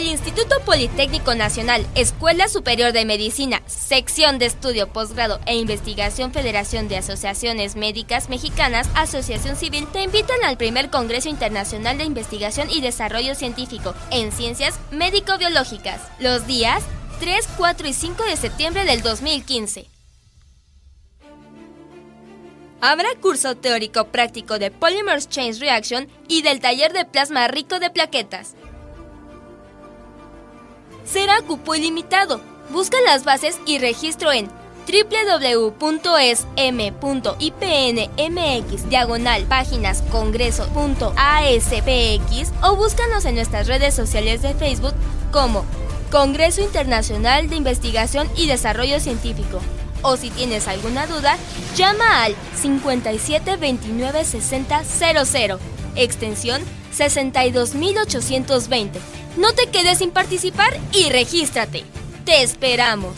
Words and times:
El 0.00 0.06
Instituto 0.06 0.58
Politécnico 0.64 1.34
Nacional, 1.34 1.86
Escuela 1.94 2.48
Superior 2.48 2.92
de 2.92 3.04
Medicina, 3.04 3.60
Sección 3.66 4.38
de 4.38 4.46
Estudio, 4.46 4.90
Posgrado 4.90 5.40
e 5.44 5.58
Investigación 5.58 6.32
Federación 6.32 6.88
de 6.88 6.96
Asociaciones 6.96 7.76
Médicas 7.76 8.30
Mexicanas, 8.30 8.88
Asociación 8.94 9.56
Civil, 9.56 9.86
te 9.92 10.02
invitan 10.02 10.42
al 10.42 10.56
primer 10.56 10.88
Congreso 10.88 11.28
Internacional 11.28 11.98
de 11.98 12.04
Investigación 12.04 12.70
y 12.70 12.80
Desarrollo 12.80 13.34
Científico 13.34 13.94
en 14.10 14.32
Ciencias 14.32 14.80
Médico-Biológicas, 14.90 16.00
los 16.18 16.46
días 16.46 16.82
3, 17.20 17.46
4 17.58 17.88
y 17.88 17.92
5 17.92 18.24
de 18.24 18.36
septiembre 18.38 18.86
del 18.86 19.02
2015. 19.02 19.84
Habrá 22.80 23.10
curso 23.20 23.54
teórico 23.54 24.06
práctico 24.06 24.58
de 24.58 24.70
Polymers 24.70 25.28
Change 25.28 25.60
Reaction 25.60 26.08
y 26.26 26.40
del 26.40 26.60
taller 26.60 26.94
de 26.94 27.04
plasma 27.04 27.48
rico 27.48 27.78
de 27.78 27.90
plaquetas 27.90 28.54
será 31.10 31.42
cupo 31.42 31.74
ilimitado. 31.74 32.40
Busca 32.70 32.96
las 33.04 33.24
bases 33.24 33.58
y 33.66 33.78
registro 33.78 34.32
en 34.32 34.48
www.sm.ipnmx 34.86 36.08
diagonal 38.88 39.44
páginas 39.44 40.02
congreso.aspx 40.10 42.52
o 42.62 42.76
búscanos 42.76 43.24
en 43.24 43.36
nuestras 43.36 43.66
redes 43.66 43.94
sociales 43.94 44.42
de 44.42 44.52
Facebook 44.54 44.94
como 45.30 45.64
Congreso 46.10 46.60
Internacional 46.60 47.48
de 47.48 47.56
Investigación 47.56 48.28
y 48.36 48.46
Desarrollo 48.46 49.00
Científico. 49.00 49.60
O 50.02 50.16
si 50.16 50.30
tienes 50.30 50.66
alguna 50.66 51.06
duda, 51.06 51.36
llama 51.76 52.24
al 52.24 52.34
57 52.60 53.56
29 53.56 54.24
60 54.24 54.84
00, 54.84 55.58
extensión 56.02 56.62
62820 56.92 59.00
no 59.36 59.52
te 59.52 59.68
quedes 59.68 59.98
sin 59.98 60.10
participar 60.10 60.76
y 60.92 61.08
regístrate. 61.08 61.84
Te 62.24 62.42
esperamos. 62.42 63.14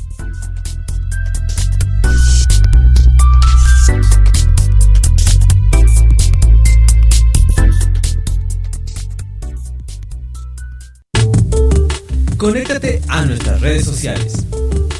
Conéctate 12.37 13.01
a 13.09 13.25
nuestras 13.25 13.59
redes 13.59 13.83
sociales. 13.83 14.45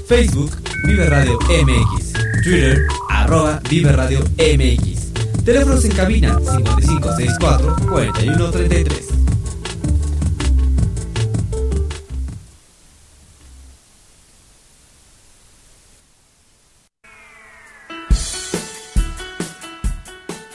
Facebook 0.10 0.69
Vive 0.86 1.10
Radio 1.10 1.38
MX. 1.40 2.14
Twitter, 2.44 2.86
arroba 3.10 3.60
Vive 3.70 3.92
Radio 3.92 4.20
MX. 4.38 5.44
Teléfonos 5.44 5.86
en 5.86 5.92
cabina 5.92 6.40
5564 6.40 7.76
4133. 7.90 9.10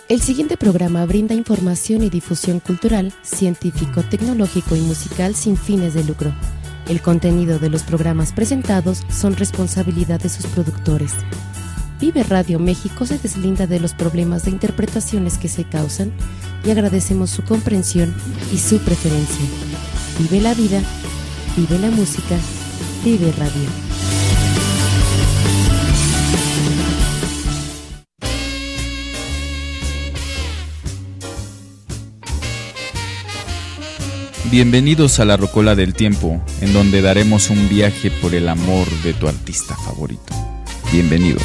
El 0.09 0.21
siguiente 0.21 0.57
programa 0.57 1.05
brinda 1.07 1.35
información 1.35 2.05
y 2.05 2.09
difusión 2.11 2.61
cultural, 2.61 3.13
científico, 3.23 4.03
tecnológico 4.03 4.77
y 4.77 4.81
musical 4.81 5.35
sin 5.35 5.57
fines 5.57 5.95
de 5.95 6.05
lucro. 6.05 6.33
El 6.89 7.01
contenido 7.01 7.59
de 7.59 7.71
los 7.71 7.83
programas 7.83 8.33
presentados 8.33 9.05
son 9.09 9.37
responsabilidad 9.37 10.21
de 10.21 10.29
sus 10.29 10.47
productores. 10.47 11.13
Vive 11.99 12.23
Radio 12.25 12.59
México 12.59 13.07
se 13.07 13.19
deslinda 13.19 13.67
de 13.67 13.81
los 13.81 13.95
problemas 13.95 14.45
de 14.45 14.51
interpretaciones 14.51 15.39
que 15.39 15.49
se 15.49 15.65
causan 15.65 16.13
y 16.65 16.71
agradecemos 16.71 17.31
su 17.31 17.43
comprensión 17.43 18.15
y 18.53 18.59
su 18.59 18.79
preferencia. 18.81 19.47
Vive 20.19 20.43
la 20.43 20.53
vida, 20.53 20.83
vive 21.57 21.79
la 21.79 21.91
música, 21.91 22.37
vive 23.03 23.33
radio. 23.33 24.24
Bienvenidos 34.55 35.19
a 35.19 35.25
la 35.25 35.37
Rocola 35.37 35.75
del 35.75 35.95
Tiempo, 35.95 36.41
en 36.61 36.73
donde 36.73 37.03
daremos 37.03 37.51
un 37.51 37.69
viaje 37.69 38.13
por 38.23 38.37
el 38.37 38.49
amor 38.49 38.89
de 39.03 39.13
tu 39.13 39.27
artista 39.27 39.75
favorito. 39.75 40.33
Bienvenidos. 40.93 41.43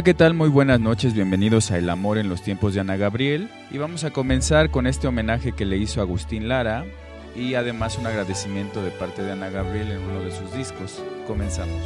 Hola, 0.00 0.04
¿qué 0.06 0.14
tal? 0.14 0.32
Muy 0.32 0.48
buenas 0.48 0.80
noches, 0.80 1.12
bienvenidos 1.12 1.70
a 1.70 1.76
El 1.76 1.90
Amor 1.90 2.16
en 2.16 2.30
los 2.30 2.40
tiempos 2.40 2.72
de 2.72 2.80
Ana 2.80 2.96
Gabriel 2.96 3.50
y 3.70 3.76
vamos 3.76 4.02
a 4.04 4.10
comenzar 4.10 4.70
con 4.70 4.86
este 4.86 5.06
homenaje 5.06 5.52
que 5.52 5.66
le 5.66 5.76
hizo 5.76 6.00
Agustín 6.00 6.48
Lara 6.48 6.86
y 7.36 7.52
además 7.52 7.98
un 7.98 8.06
agradecimiento 8.06 8.82
de 8.82 8.92
parte 8.92 9.22
de 9.22 9.32
Ana 9.32 9.50
Gabriel 9.50 9.90
en 9.90 10.00
uno 10.00 10.22
de 10.22 10.30
sus 10.30 10.54
discos. 10.54 11.04
Comenzamos. 11.26 11.76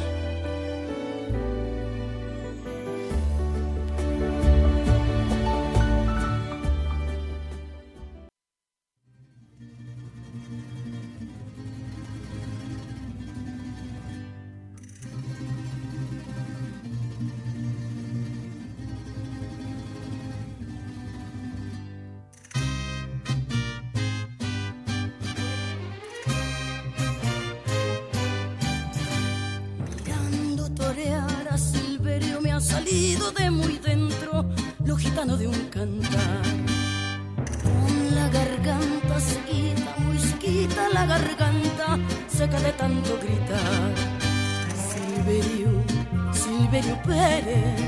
Elberio 46.75 47.01
Pérez, 47.03 47.79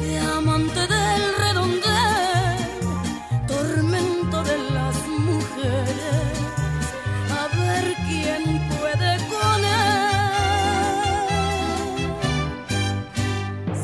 de 0.00 0.18
amante 0.36 0.80
del 0.80 1.34
redondel, 1.38 2.58
tormento 3.46 4.42
de 4.42 4.58
las 4.72 4.96
mujeres, 5.06 6.38
a 7.30 7.46
ver 7.56 7.94
quién 8.08 8.42
puede 8.68 9.10
con 9.32 9.64
él. 9.64 10.16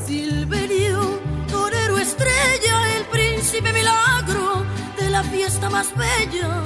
Silverio, 0.05 1.21
torero 1.49 1.97
estrella, 1.97 2.97
el 2.97 3.05
príncipe 3.13 3.73
milagro 3.73 4.65
de 4.99 5.09
la 5.09 5.23
fiesta 5.23 5.71
más 5.71 5.95
bella 5.97 6.65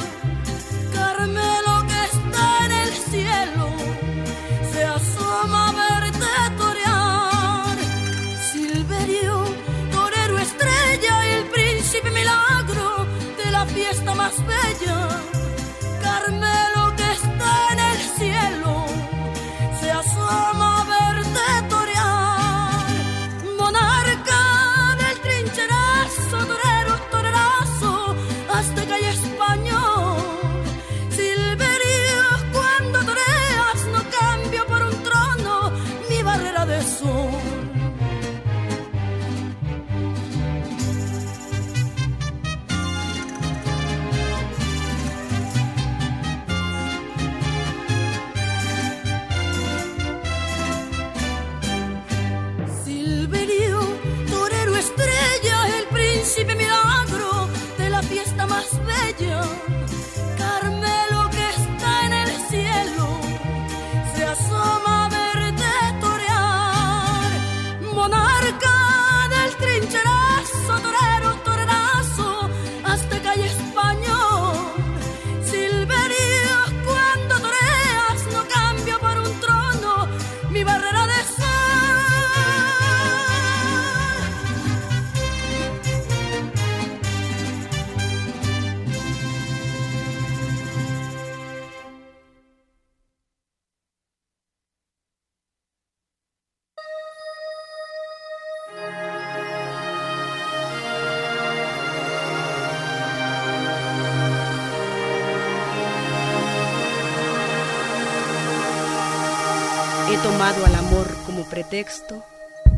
como 111.27 111.45
pretexto 111.45 112.25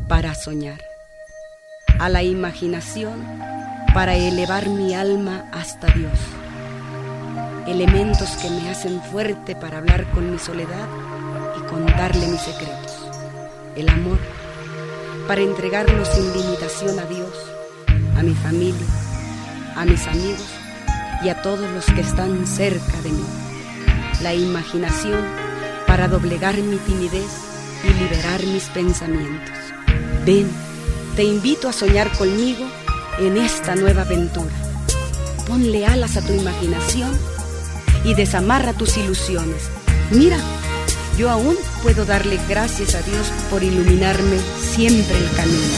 para 0.09 0.35
soñar, 0.35 0.81
a 1.99 2.09
la 2.09 2.23
imaginación 2.23 3.27
para 3.95 4.17
elevar 4.17 4.69
mi 4.69 4.95
alma 4.95 5.49
hasta 5.53 5.89
Dios, 5.89 6.19
elementos 7.67 8.31
que 8.37 8.51
me 8.51 8.71
hacen 8.71 9.01
fuerte 9.03 9.55
para 9.55 9.79
hablar 9.79 10.11
con 10.13 10.31
mi 10.31 10.39
soledad 10.39 10.89
y 11.59 11.63
contarle 11.69 12.27
mis 12.27 12.41
secretos, 12.41 12.97
el 13.77 13.89
amor 13.89 14.19
para 15.27 15.43
entregarlo 15.43 16.05
sin 16.05 16.33
limitación 16.33 16.99
a 16.99 17.05
Dios, 17.05 17.35
a 18.17 18.23
mi 18.23 18.35
familia, 18.35 18.87
a 19.77 19.85
mis 19.85 20.07
amigos 20.07 20.49
y 21.23 21.29
a 21.29 21.43
todos 21.43 21.71
los 21.71 21.87
que 21.87 22.01
están 22.01 22.47
cerca 22.47 23.01
de 23.03 23.11
mí, 23.11 23.25
la 24.23 24.35
imaginación 24.35 25.25
para 25.87 26.09
doblegar 26.09 26.57
mi 26.57 26.77
timidez 26.79 27.50
y 27.85 27.93
liberar 27.93 28.45
mis 28.45 28.65
pensamientos. 28.65 29.57
Ven, 30.25 30.51
te 31.17 31.25
invito 31.25 31.69
a 31.69 31.73
soñar 31.73 32.11
conmigo 32.17 32.67
en 33.19 33.37
esta 33.37 33.75
nueva 33.75 34.03
aventura. 34.03 34.55
Ponle 35.47 35.87
alas 35.87 36.17
a 36.17 36.23
tu 36.23 36.33
imaginación 36.33 37.11
y 38.05 38.15
desamarra 38.15 38.73
tus 38.73 38.97
ilusiones. 38.97 39.65
Mira, 40.11 40.39
yo 41.19 41.31
aún 41.31 41.57
puedo 41.83 42.05
darle 42.05 42.39
gracias 42.49 42.95
a 42.95 43.03
Dios 43.03 43.33
por 43.51 43.63
iluminarme 43.63 44.39
siempre 44.59 45.17
el 45.17 45.31
camino. 45.37 45.75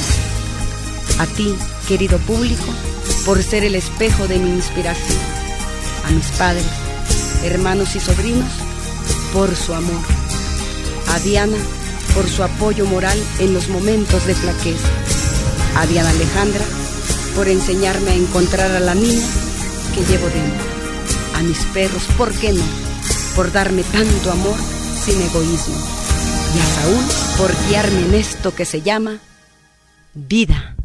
A 1.18 1.26
ti, 1.26 1.54
querido 1.88 2.18
público, 2.18 2.64
por 3.24 3.42
ser 3.42 3.64
el 3.64 3.74
espejo 3.74 4.28
de 4.28 4.38
mi 4.38 4.50
inspiración. 4.50 5.18
A 6.06 6.10
mis 6.10 6.26
padres, 6.32 6.66
hermanos 7.44 7.94
y 7.96 8.00
sobrinos, 8.00 8.50
por 9.32 9.54
su 9.56 9.74
amor. 9.74 10.02
A 11.08 11.18
Diana 11.20 11.58
por 12.14 12.28
su 12.28 12.42
apoyo 12.42 12.86
moral 12.86 13.18
en 13.38 13.54
los 13.54 13.68
momentos 13.68 14.26
de 14.26 14.34
flaqueza. 14.34 14.88
A 15.76 15.86
Diana 15.86 16.10
Alejandra 16.10 16.64
por 17.34 17.48
enseñarme 17.48 18.10
a 18.10 18.14
encontrar 18.14 18.70
a 18.72 18.80
la 18.80 18.94
niña 18.94 19.26
que 19.94 20.04
llevo 20.04 20.26
dentro. 20.26 20.66
A 21.34 21.42
mis 21.42 21.58
perros, 21.66 22.04
¿por 22.16 22.32
qué 22.32 22.52
no? 22.52 22.64
Por 23.34 23.52
darme 23.52 23.82
tanto 23.84 24.30
amor 24.30 24.56
sin 25.02 25.20
egoísmo. 25.20 25.76
Y 26.54 26.60
a 26.60 26.66
Saúl 26.66 27.04
por 27.38 27.68
guiarme 27.68 28.00
en 28.06 28.14
esto 28.14 28.54
que 28.54 28.64
se 28.64 28.82
llama 28.82 29.18
vida. 30.14 30.76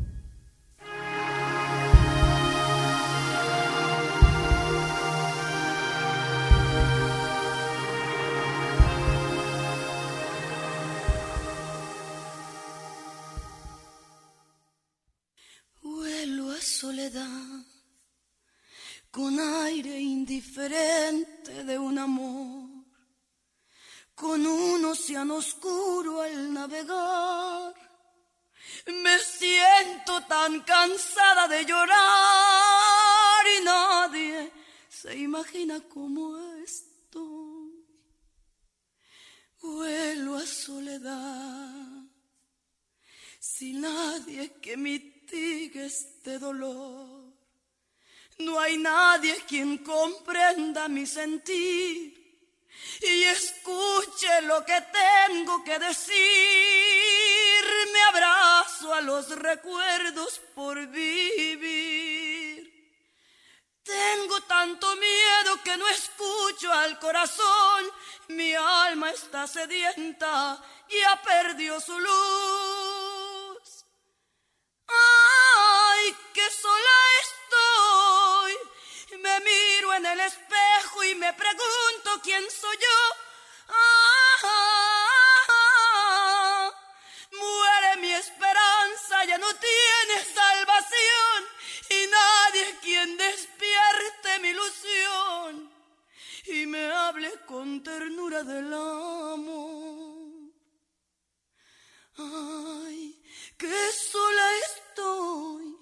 Con 19.18 19.40
aire 19.40 20.00
indiferente 20.00 21.64
de 21.64 21.76
un 21.76 21.98
amor, 21.98 22.70
con 24.14 24.46
un 24.46 24.86
océano 24.86 25.38
oscuro 25.38 26.22
al 26.22 26.54
navegar. 26.54 27.74
Me 28.86 29.18
siento 29.18 30.22
tan 30.28 30.62
cansada 30.62 31.48
de 31.48 31.66
llorar 31.66 33.44
y 33.60 33.64
nadie 33.64 34.52
se 34.88 35.18
imagina 35.18 35.82
cómo 35.90 36.38
estoy. 36.64 37.74
Vuelo 39.60 40.36
a 40.36 40.46
soledad, 40.46 42.04
sin 43.40 43.82
nadie 43.82 44.60
que 44.62 44.78
mitigue 44.78 45.86
este 45.88 46.38
dolor 46.38 47.17
no 48.40 48.60
hay 48.60 48.78
nadie 48.78 49.36
quien 49.48 49.80
comprenda 49.80 50.88
mi 50.88 51.06
sentir 51.06 52.18
y 53.02 53.24
escuche 53.24 54.42
lo 54.44 54.64
que 54.66 54.82
tengo 55.28 55.64
que 55.64 55.80
decir. 55.80 56.16
Me 57.92 58.02
abrazo 58.04 58.94
a 58.94 59.02
los 59.02 59.30
recuerdos 59.30 60.40
por 60.56 60.86
vivir. 60.88 62.38
Tengo 63.84 64.42
tanto 64.42 64.96
miedo 64.98 65.64
que 65.64 65.78
no 65.78 65.88
escucho 65.88 66.72
al 66.74 67.00
corazón. 67.00 67.86
Mi 68.30 68.54
alma 68.54 69.12
está 69.12 69.48
sedienta 69.48 70.62
y 70.90 71.02
ha 71.02 71.22
perdido 71.22 71.80
su 71.80 71.98
luz. 71.98 73.86
Ay, 74.88 76.16
que 76.34 76.50
sola 76.50 77.07
estoy. 77.07 77.07
Me 77.07 77.07
miro 77.07 77.07
en 79.98 80.06
el 80.06 80.20
espejo 80.20 81.04
y 81.06 81.16
me 81.16 81.34
pregunto 81.34 82.22
quién 82.22 82.44
soy 82.52 82.78
yo. 82.78 83.16
Ah, 83.70 84.44
muere 87.32 87.98
mi 87.98 88.12
esperanza, 88.12 89.26
ya 89.26 89.40
no 89.40 89.48
tiene 89.56 90.24
salvación 90.36 91.46
y 91.90 92.08
nadie 92.08 92.78
quien 92.82 93.18
despierte 93.18 94.40
mi 94.42 94.50
ilusión 94.50 95.72
y 96.46 96.68
me 96.68 96.92
hable 96.92 97.32
con 97.48 97.84
ternura 97.84 98.44
del 98.44 98.72
amor. 98.72 100.52
Ay, 102.18 103.20
que 103.58 103.92
sola 103.92 104.52
estoy, 104.58 105.76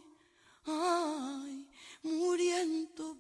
ay, 0.68 1.68
muriendo. 2.06 3.18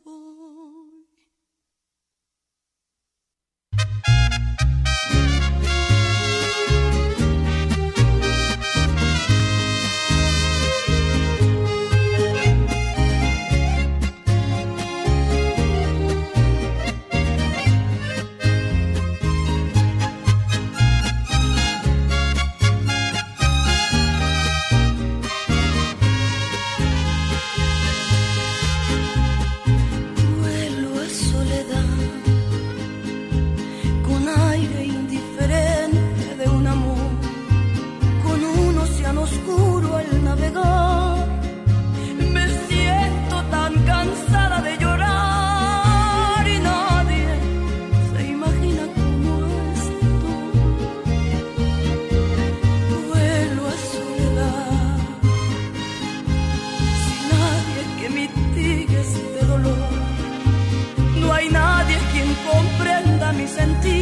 mis. 63.46 63.95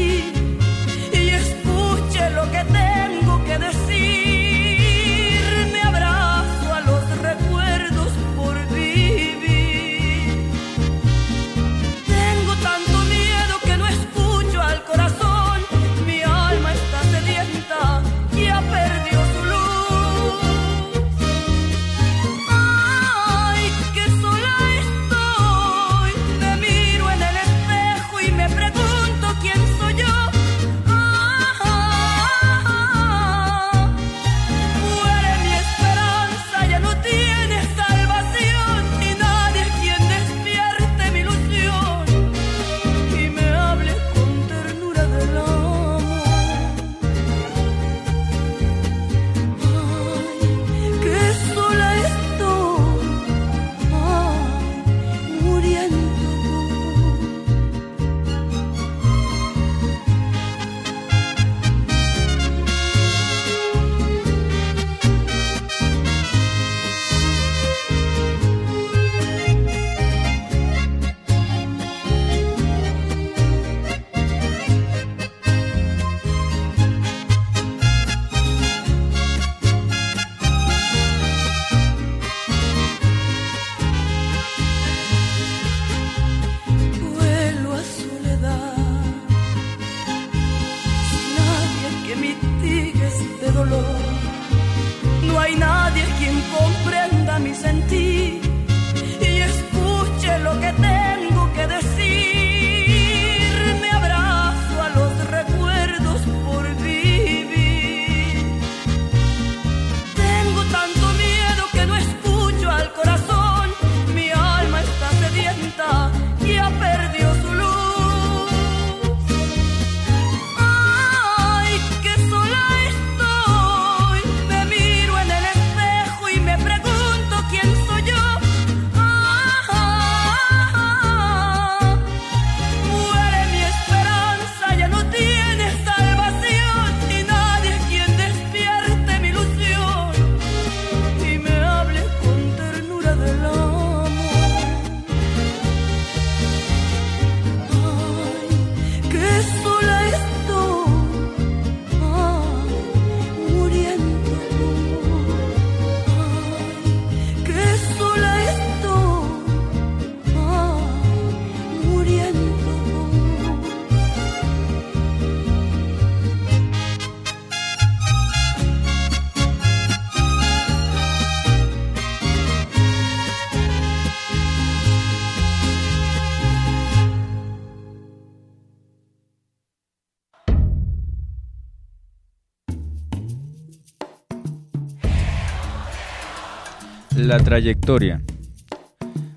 La 187.33 187.39
trayectoria. 187.39 188.21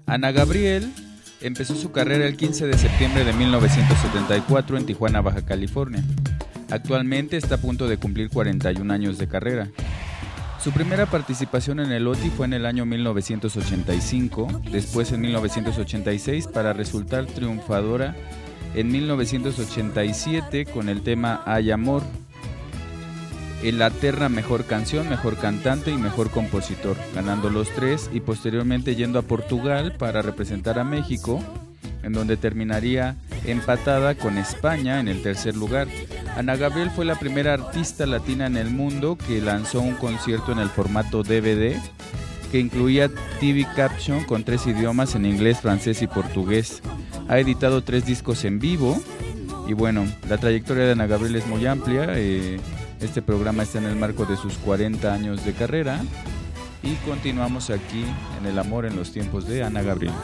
Ana 0.04 0.30
Gabriel 0.30 0.92
empezó 1.40 1.74
su 1.74 1.92
carrera 1.92 2.26
el 2.26 2.37
15 2.37 2.66
de 2.66 2.76
septiembre 2.76 3.24
de 3.24 3.32
1974 3.32 4.76
en 4.76 4.85
Tijuana, 4.85 5.22
Baja 5.22 5.46
California. 5.46 6.04
Actualmente 6.70 7.38
está 7.38 7.54
a 7.54 7.59
punto 7.59 7.88
de 7.88 7.96
cumplir 7.96 8.28
41 8.28 8.92
años 8.92 9.16
de 9.16 9.28
carrera. 9.28 9.70
Su 10.62 10.72
primera 10.72 11.06
participación 11.06 11.80
en 11.80 11.90
el 11.90 12.06
OTI 12.06 12.28
fue 12.28 12.44
en 12.44 12.52
el 12.52 12.66
año 12.66 12.85
1985, 12.85 14.61
después 14.70 15.12
en 15.12 15.22
1986 15.22 16.48
para 16.48 16.74
resultar 16.74 17.24
triunfadora 17.24 18.14
en 18.74 18.92
1987 18.92 20.66
con 20.66 20.90
el 20.90 21.00
tema 21.00 21.40
Hay 21.46 21.70
Amor. 21.70 22.02
En 23.66 23.81
la 23.81 23.90
terna 23.90 24.29
Mejor 24.29 24.64
Canción, 24.64 25.09
Mejor 25.09 25.38
Cantante 25.38 25.90
y 25.90 25.96
Mejor 25.96 26.31
Compositor, 26.31 26.96
ganando 27.12 27.50
los 27.50 27.68
tres 27.70 28.09
y 28.12 28.20
posteriormente 28.20 28.94
yendo 28.94 29.18
a 29.18 29.22
Portugal 29.22 29.96
para 29.98 30.22
representar 30.22 30.79
a 30.79 30.85
México, 30.85 31.42
en 32.05 32.12
donde 32.12 32.37
terminaría 32.37 33.16
empatada 33.44 34.14
con 34.14 34.38
España 34.38 35.00
en 35.00 35.09
el 35.09 35.20
tercer 35.20 35.57
lugar. 35.57 35.88
Ana 36.37 36.55
Gabriel 36.55 36.92
fue 36.92 37.05
la 37.05 37.18
primera 37.18 37.55
artista 37.55 38.07
latina 38.07 38.46
en 38.46 38.57
el 38.57 38.70
mundo 38.70 39.18
que 39.18 39.40
lanzó 39.40 39.81
un 39.81 39.94
concierto 39.94 40.52
en 40.52 40.61
el 40.61 40.68
formato 40.68 41.24
DVD 41.24 41.74
que 42.52 42.61
incluía 42.61 43.11
TV 43.40 43.66
Caption 43.74 44.22
con 44.22 44.44
tres 44.44 44.64
idiomas 44.68 45.16
en 45.16 45.26
inglés, 45.26 45.59
francés 45.59 46.02
y 46.02 46.07
portugués. 46.07 46.83
Ha 47.26 47.40
editado 47.40 47.83
tres 47.83 48.07
discos 48.07 48.44
en 48.44 48.61
vivo 48.61 48.96
y 49.66 49.72
bueno, 49.72 50.07
la 50.29 50.38
trayectoria 50.38 50.85
de 50.85 50.92
Ana 50.92 51.09
Gabriel 51.09 51.35
es 51.35 51.48
muy 51.48 51.66
amplia. 51.66 52.07
Eh, 52.11 52.61
este 53.00 53.22
programa 53.22 53.62
está 53.62 53.78
en 53.78 53.85
el 53.85 53.96
marco 53.96 54.24
de 54.24 54.37
sus 54.37 54.54
40 54.59 55.12
años 55.12 55.44
de 55.44 55.52
carrera 55.52 56.00
y 56.82 56.94
continuamos 57.09 57.70
aquí 57.70 58.04
en 58.38 58.46
El 58.46 58.59
Amor 58.59 58.87
en 58.87 58.96
los 58.96 59.12
tiempos 59.12 59.46
de 59.46 59.62
Ana 59.64 59.82
Gabriel. 59.82 60.14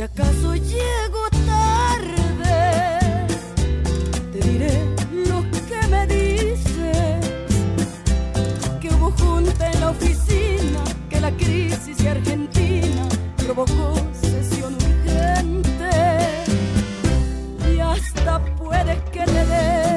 Si 0.00 0.04
acaso 0.04 0.54
llego 0.54 1.28
tarde, 1.44 3.26
te 4.32 4.48
diré 4.48 4.72
lo 5.26 5.42
que 5.68 5.88
me 5.88 6.06
dices, 6.06 7.20
que 8.80 8.88
hubo 8.88 9.10
junta 9.10 9.70
en 9.70 9.80
la 9.80 9.90
oficina, 9.90 10.84
que 11.10 11.20
la 11.20 11.30
crisis 11.32 11.98
de 11.98 12.08
Argentina 12.08 13.06
provocó 13.44 13.92
sesión 14.22 14.72
urgente 14.72 15.90
y 17.70 17.78
hasta 17.80 18.42
puede 18.56 18.96
que 19.12 19.24
te 19.26 19.44
dé 19.52 19.89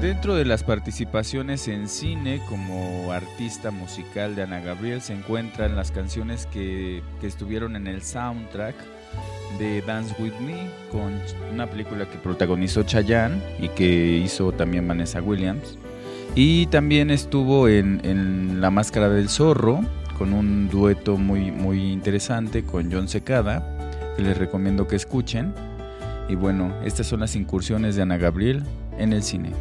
Dentro 0.00 0.34
de 0.34 0.44
las 0.44 0.62
participaciones 0.62 1.68
en 1.68 1.88
cine 1.88 2.40
como 2.48 3.12
artista 3.12 3.70
musical 3.70 4.34
de 4.34 4.42
Ana 4.42 4.60
Gabriel 4.60 5.02
se 5.02 5.12
encuentran 5.12 5.76
las 5.76 5.90
canciones 5.90 6.46
que, 6.46 7.02
que 7.20 7.26
estuvieron 7.26 7.76
en 7.76 7.86
el 7.86 8.02
soundtrack 8.02 8.76
de 9.58 9.82
Dance 9.82 10.14
With 10.18 10.34
Me, 10.40 10.70
con 10.90 11.20
una 11.52 11.66
película 11.66 12.08
que 12.08 12.16
protagonizó 12.16 12.82
Chayanne 12.82 13.42
y 13.58 13.68
que 13.68 14.18
hizo 14.24 14.52
también 14.52 14.86
Vanessa 14.86 15.20
Williams. 15.20 15.76
Y 16.34 16.66
también 16.66 17.10
estuvo 17.10 17.68
en 17.68 18.60
La 18.60 18.70
Máscara 18.70 19.08
del 19.08 19.28
Zorro, 19.28 19.80
con 20.20 20.34
un 20.34 20.68
dueto 20.68 21.16
muy, 21.16 21.50
muy 21.50 21.92
interesante 21.92 22.62
con 22.62 22.92
John 22.92 23.08
Secada, 23.08 23.64
que 24.14 24.22
les 24.22 24.36
recomiendo 24.36 24.86
que 24.86 24.94
escuchen. 24.94 25.54
Y 26.28 26.34
bueno, 26.34 26.74
estas 26.84 27.06
son 27.06 27.20
las 27.20 27.36
incursiones 27.36 27.96
de 27.96 28.02
Ana 28.02 28.18
Gabriel 28.18 28.62
en 28.98 29.14
el 29.14 29.22
cine. 29.22 29.52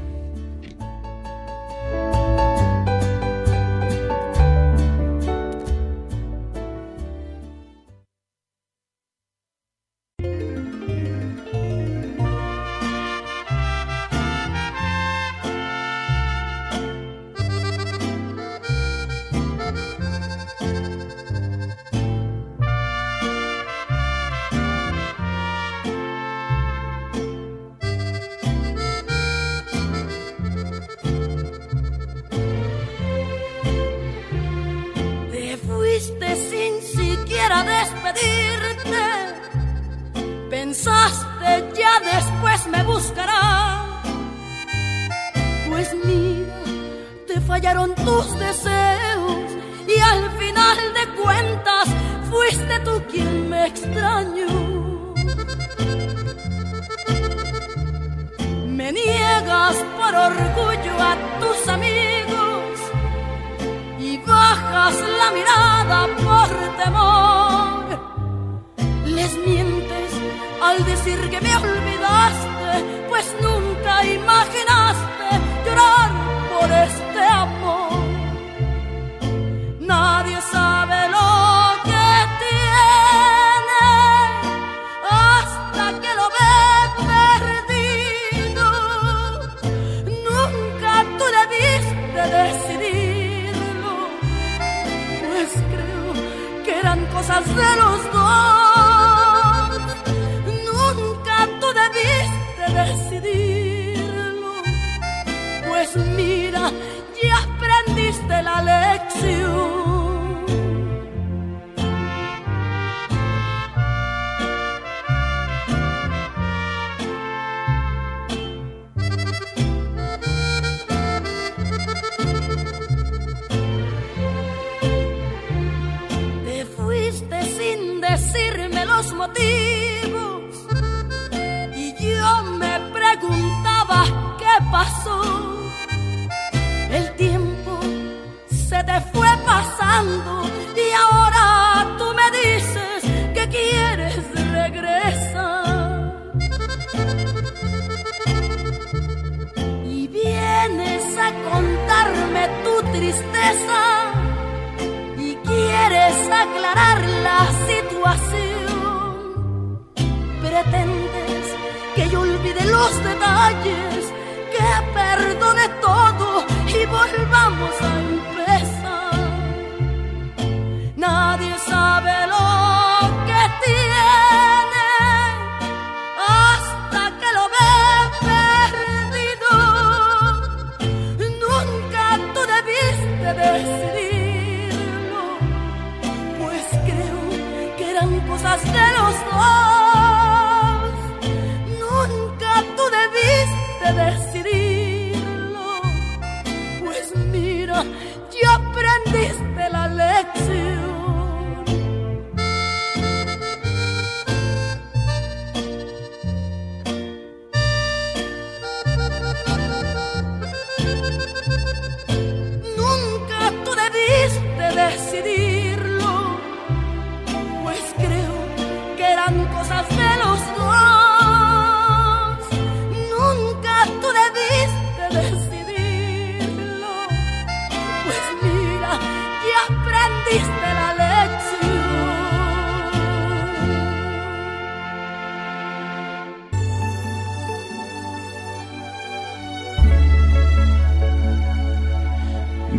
¡Lárgalo! 97.59 97.88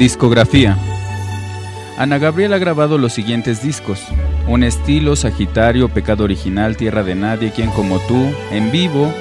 Discografía. 0.01 0.79
Ana 1.99 2.17
Gabriel 2.17 2.55
ha 2.55 2.59
grabado 2.59 2.97
los 2.97 3.13
siguientes 3.13 3.63
discos: 3.63 4.03
Un 4.49 4.63
estilo, 4.63 5.15
Sagitario, 5.15 5.91
Pecado 5.91 6.25
Original, 6.25 6.79
Tierra 6.79 7.03
de 7.03 7.15
Nadie, 7.15 7.51
Quien 7.51 7.69
como 7.69 7.99
tú, 7.99 8.31
En 8.51 8.73
vivo, 8.73 9.13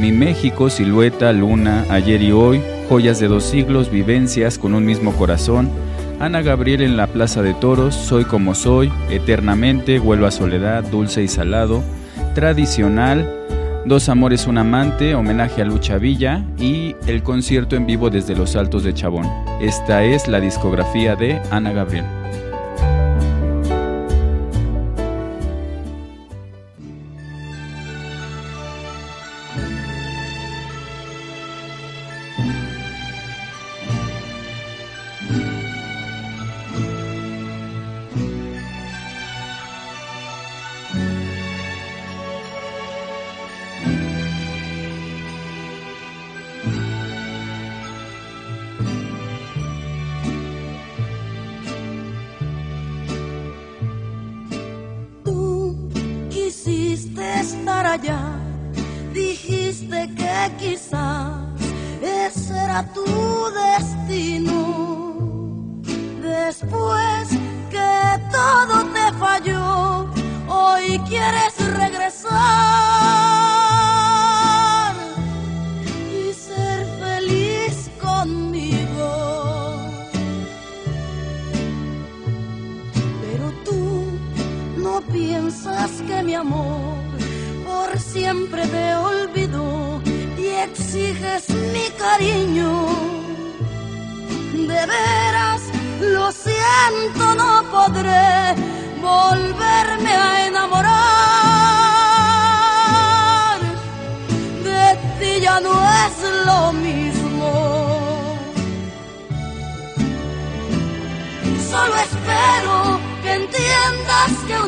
Mi 0.00 0.10
México, 0.10 0.70
Silueta, 0.70 1.34
Luna, 1.34 1.84
Ayer 1.90 2.22
y 2.22 2.32
Hoy, 2.32 2.62
Joyas 2.88 3.20
de 3.20 3.28
dos 3.28 3.44
siglos, 3.44 3.90
Vivencias 3.90 4.56
con 4.56 4.72
un 4.72 4.86
mismo 4.86 5.12
corazón, 5.12 5.68
Ana 6.18 6.40
Gabriel 6.40 6.80
en 6.80 6.96
la 6.96 7.08
Plaza 7.08 7.42
de 7.42 7.52
Toros, 7.52 7.94
Soy 7.94 8.24
como 8.24 8.54
soy, 8.54 8.90
Eternamente, 9.10 9.98
Vuelvo 9.98 10.24
a 10.24 10.30
Soledad, 10.30 10.82
Dulce 10.82 11.22
y 11.22 11.28
Salado, 11.28 11.82
Tradicional, 12.34 13.30
Dos 13.84 14.08
Amores, 14.08 14.46
un 14.46 14.56
Amante, 14.56 15.14
Homenaje 15.14 15.60
a 15.60 15.66
Lucha 15.66 15.98
Villa 15.98 16.42
y 16.58 16.96
el 17.06 17.22
concierto 17.22 17.76
en 17.76 17.84
vivo 17.84 18.08
desde 18.08 18.34
los 18.34 18.56
Altos 18.56 18.82
de 18.82 18.94
Chabón. 18.94 19.26
Esta 19.62 20.02
es 20.02 20.26
la 20.26 20.40
discografía 20.40 21.14
de 21.14 21.40
Ana 21.52 21.70
Gabriel. 21.70 22.21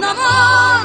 Amor 0.04 0.82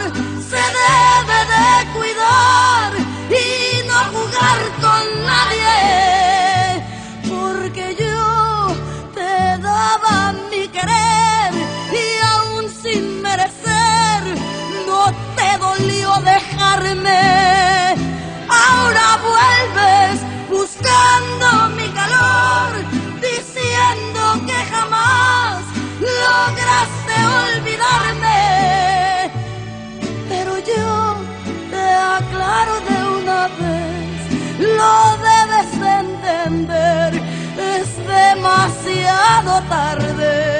se 0.49 0.63
debe 0.81 1.39
de 1.53 1.67
cuidar 1.97 2.91
y 3.29 3.87
no 3.87 3.99
jugar 4.13 4.59
con 4.83 5.03
nadie. 5.25 6.83
Porque 7.27 7.95
yo 7.99 8.75
te 9.13 9.57
daba 9.61 10.33
mi 10.49 10.67
querer 10.69 11.51
y 11.93 12.05
aún 12.33 12.69
sin 12.69 13.21
merecer 13.21 14.21
no 14.87 15.01
te 15.35 15.57
dolió 15.57 16.09
dejarme. 16.21 17.95
Ahora 18.49 19.19
vuelves 19.29 20.21
buscando 20.49 21.69
mi 21.75 21.87
calor, 21.89 22.71
diciendo 23.21 24.21
que 24.47 24.57
jamás 24.71 25.63
lograste 25.99 27.15
olvidarme. 27.45 28.88
De 32.49 32.97
una 33.21 33.47
vez, 33.61 34.19
lo 34.59 34.95
debes 35.29 35.69
de 35.79 35.91
entender, 36.07 37.09
es 37.57 37.87
demasiado 38.07 39.61
tarde. 39.69 40.59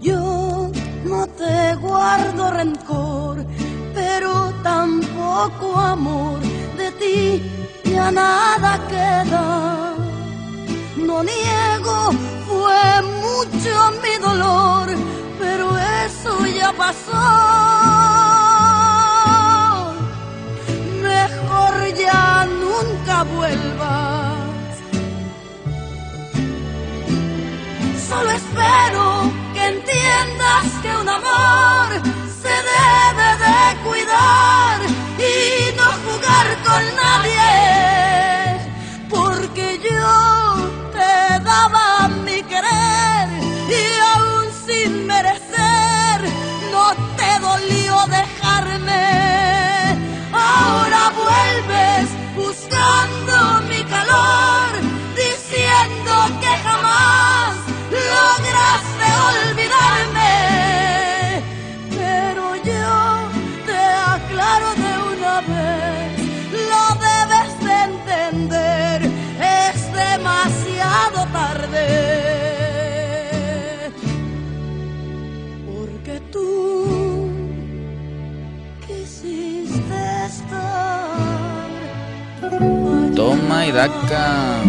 Yo 0.00 0.70
no 1.04 1.26
te 1.26 1.74
guardo 1.76 2.50
rencor, 2.52 3.05
pero 4.66 4.74
tampoco 4.74 5.78
amor. 5.78 6.40
De 6.76 6.90
ti 6.92 7.42
ya 7.84 8.10
nada 8.10 8.78
queda. 8.88 9.94
No 10.96 11.22
niego, 11.22 12.10
fue 12.46 13.02
mucho 13.24 13.72
mi 14.02 14.14
dolor, 14.18 14.88
pero 15.38 15.66
eso 16.04 16.46
ya 16.46 16.72
pasó. 16.72 17.26
Mejor 21.02 21.74
ya 21.94 22.46
nunca 22.46 23.24
vuelvas. 23.24 24.72
Solo 28.08 28.30
espero 28.30 29.04
que 29.54 29.64
entiendas 29.74 30.66
que 30.82 30.96
un 30.96 31.08
amor 31.08 32.15
y 35.18 35.74
no 35.76 35.88
jugar 36.04 36.46
con 36.66 36.82
nadie. 37.02 37.50
Porque 39.08 39.80
yo 39.88 40.70
te 40.92 41.40
daba 41.44 42.08
mi 42.08 42.42
querer 42.42 43.28
y 43.68 43.84
aún 44.14 44.46
sin 44.66 45.06
merecer 45.06 46.18
no 46.72 46.86
te 47.18 47.30
dolió 47.40 47.94
dejarme. 48.06 49.04
Ahora 50.32 51.02
vuelves 51.22 52.06
buscando 52.34 53.34
mi 53.70 53.82
calor, 53.84 54.70
diciendo 55.14 56.12
que 56.40 56.52
jamás 56.64 57.35
Toma 83.36 83.66
y 83.66 83.72
daca. 83.72 84.62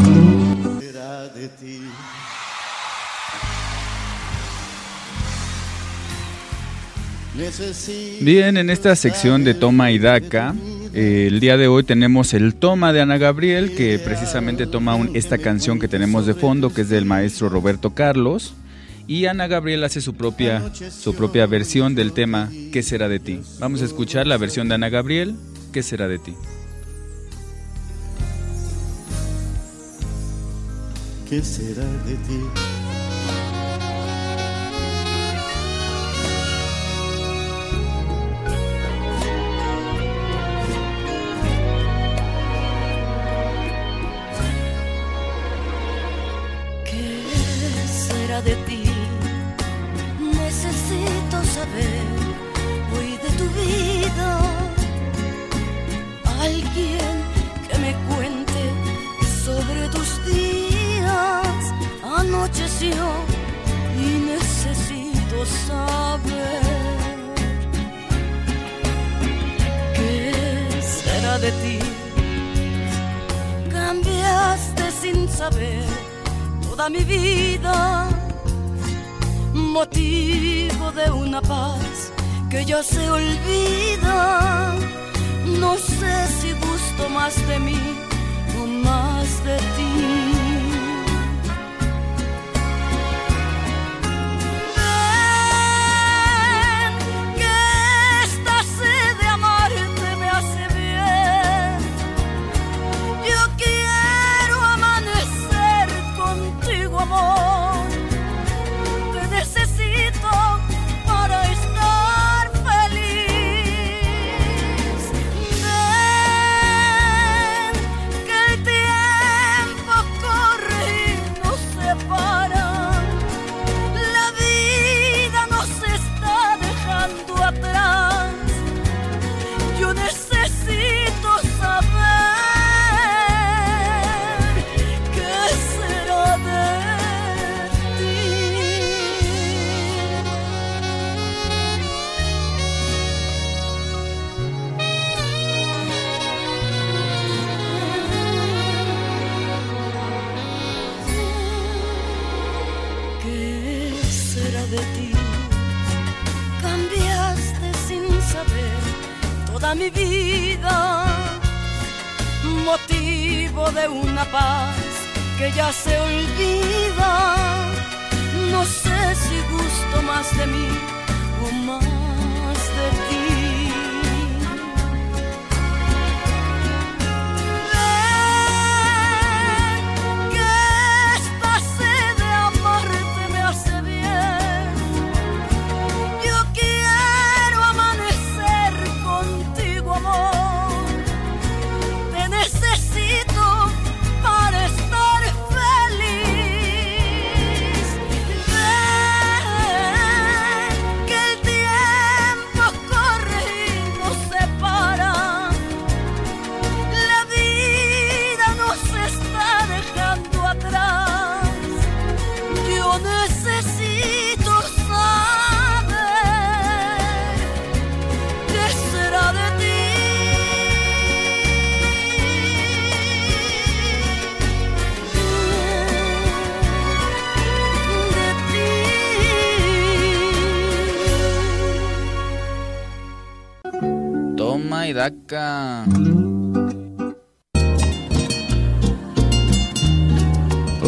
Bien, 8.21 8.57
en 8.57 8.69
esta 8.69 8.95
sección 8.95 9.43
de 9.43 9.53
Toma 9.53 9.91
y 9.91 9.99
Daca, 9.99 10.53
eh, 10.93 11.27
el 11.31 11.39
día 11.39 11.55
de 11.55 11.67
hoy 11.67 11.83
tenemos 11.83 12.33
el 12.33 12.55
Toma 12.55 12.91
de 12.93 13.01
Ana 13.01 13.17
Gabriel, 13.17 13.75
que 13.75 13.99
precisamente 13.99 14.67
toma 14.67 14.97
esta 15.13 15.37
canción 15.37 15.79
que 15.79 15.87
tenemos 15.87 16.25
de 16.25 16.33
fondo, 16.33 16.73
que 16.73 16.81
es 16.81 16.89
del 16.89 17.05
maestro 17.05 17.49
Roberto 17.49 17.91
Carlos. 17.91 18.53
Y 19.07 19.27
Ana 19.27 19.47
Gabriel 19.47 19.83
hace 19.85 20.01
su 20.01 20.15
propia, 20.15 20.73
su 20.73 21.15
propia 21.15 21.45
versión 21.45 21.95
del 21.95 22.11
tema 22.11 22.51
¿Qué 22.73 22.83
será 22.83 23.07
de 23.07 23.19
ti? 23.19 23.39
Vamos 23.59 23.81
a 23.81 23.85
escuchar 23.85 24.27
la 24.27 24.37
versión 24.37 24.67
de 24.67 24.75
Ana 24.75 24.89
Gabriel, 24.89 25.35
¿Qué 25.71 25.83
será 25.83 26.09
de 26.09 26.19
ti? 26.19 26.33
¿Qué 31.29 31.43
será 31.43 31.83
de 32.05 32.15
ti? 32.15 32.76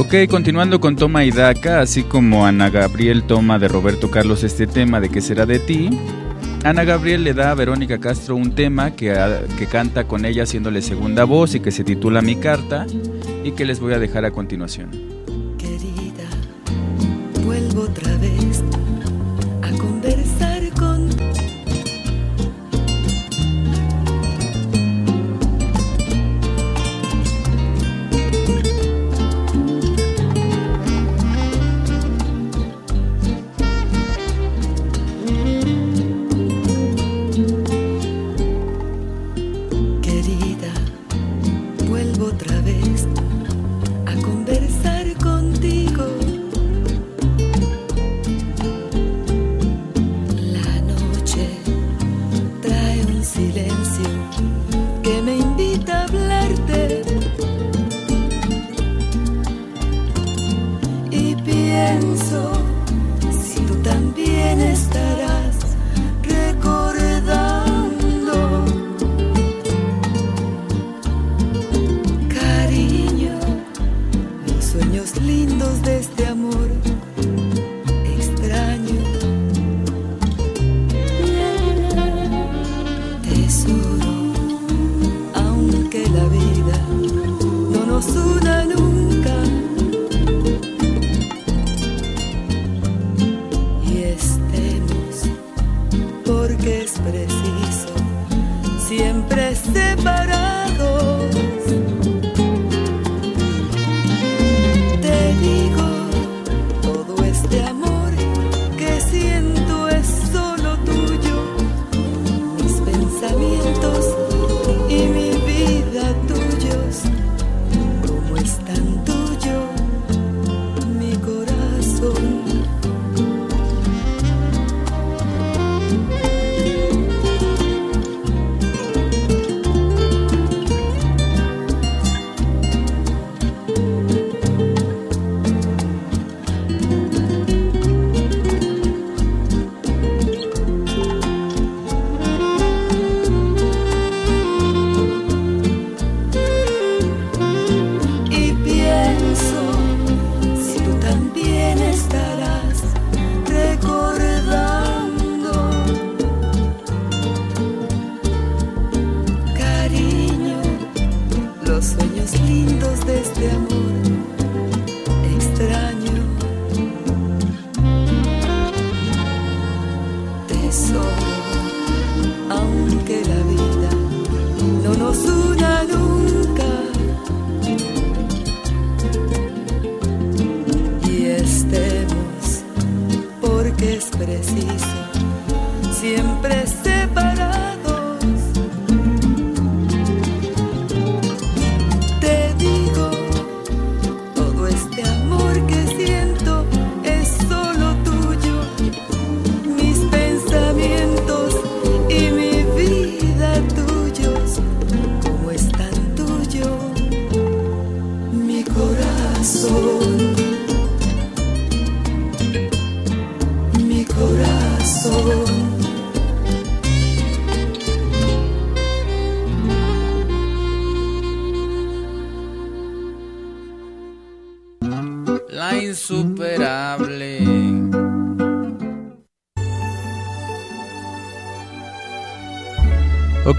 Ok, 0.10 0.28
continuando 0.28 0.80
con 0.80 0.96
Toma 0.96 1.24
y 1.24 1.30
Daca, 1.30 1.82
así 1.82 2.02
como 2.02 2.48
Ana 2.48 2.72
Gabriel 2.72 3.22
toma 3.26 3.60
de 3.60 3.68
Roberto 3.68 4.10
Carlos 4.10 4.44
este 4.44 4.66
tema 4.66 5.00
de 5.00 5.10
qué 5.10 5.22
será 5.22 5.46
de 5.46 5.60
ti, 5.60 5.92
Ana 6.64 6.84
Gabriel 6.84 7.24
le 7.24 7.36
da 7.36 7.52
a 7.52 7.54
Verónica 7.54 8.00
Castro 8.00 8.36
un 8.36 8.56
tema 8.56 8.96
que, 8.96 9.14
que 9.60 9.68
canta 9.68 10.06
con 10.06 10.26
ella 10.26 10.42
haciéndole 10.42 10.82
segunda 10.82 11.26
voz 11.26 11.54
y 11.54 11.60
que 11.60 11.70
se 11.70 11.84
titula 11.84 12.24
Mi 12.24 12.38
Carta 12.38 12.88
y 13.44 13.52
que 13.52 13.66
les 13.66 13.80
voy 13.80 13.94
a 13.94 14.00
dejar 14.00 14.26
a 14.26 14.32
continuación. 14.32 14.90
Querida, 15.60 16.28
vuelvo 17.46 17.82
otra 17.82 18.12
vez 18.18 18.59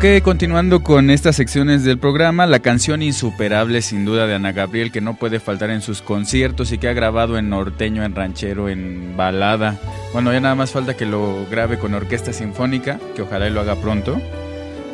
Ok, 0.01 0.23
continuando 0.23 0.83
con 0.83 1.11
estas 1.11 1.37
secciones 1.37 1.85
del 1.85 1.99
programa, 1.99 2.47
la 2.47 2.61
canción 2.61 3.03
insuperable 3.03 3.83
sin 3.83 4.07
duda 4.07 4.27
de 4.27 4.35
Ana 4.35 4.53
Gabriel 4.53 4.91
que 4.91 5.03
no 5.03 5.13
puede 5.13 5.41
faltar 5.41 5.69
en 5.69 5.83
sus 5.83 6.01
conciertos 6.01 6.73
y 6.73 6.79
que 6.79 6.89
ha 6.89 6.95
grabado 6.95 7.37
en 7.37 7.51
norteño, 7.51 8.03
en 8.03 8.15
ranchero, 8.15 8.71
en 8.71 9.15
balada. 9.15 9.79
Bueno, 10.15 10.33
ya 10.33 10.41
nada 10.41 10.55
más 10.55 10.71
falta 10.71 10.97
que 10.97 11.05
lo 11.05 11.45
grabe 11.51 11.79
con 11.79 11.93
orquesta 11.93 12.33
sinfónica, 12.33 12.99
que 13.15 13.21
ojalá 13.21 13.51
lo 13.51 13.61
haga 13.61 13.77
pronto. 13.77 14.19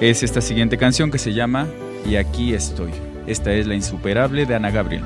Es 0.00 0.24
esta 0.24 0.40
siguiente 0.40 0.76
canción 0.76 1.12
que 1.12 1.18
se 1.18 1.32
llama 1.32 1.68
Y 2.04 2.16
aquí 2.16 2.52
estoy. 2.52 2.90
Esta 3.28 3.52
es 3.52 3.68
la 3.68 3.76
insuperable 3.76 4.44
de 4.44 4.56
Ana 4.56 4.72
Gabriel. 4.72 5.04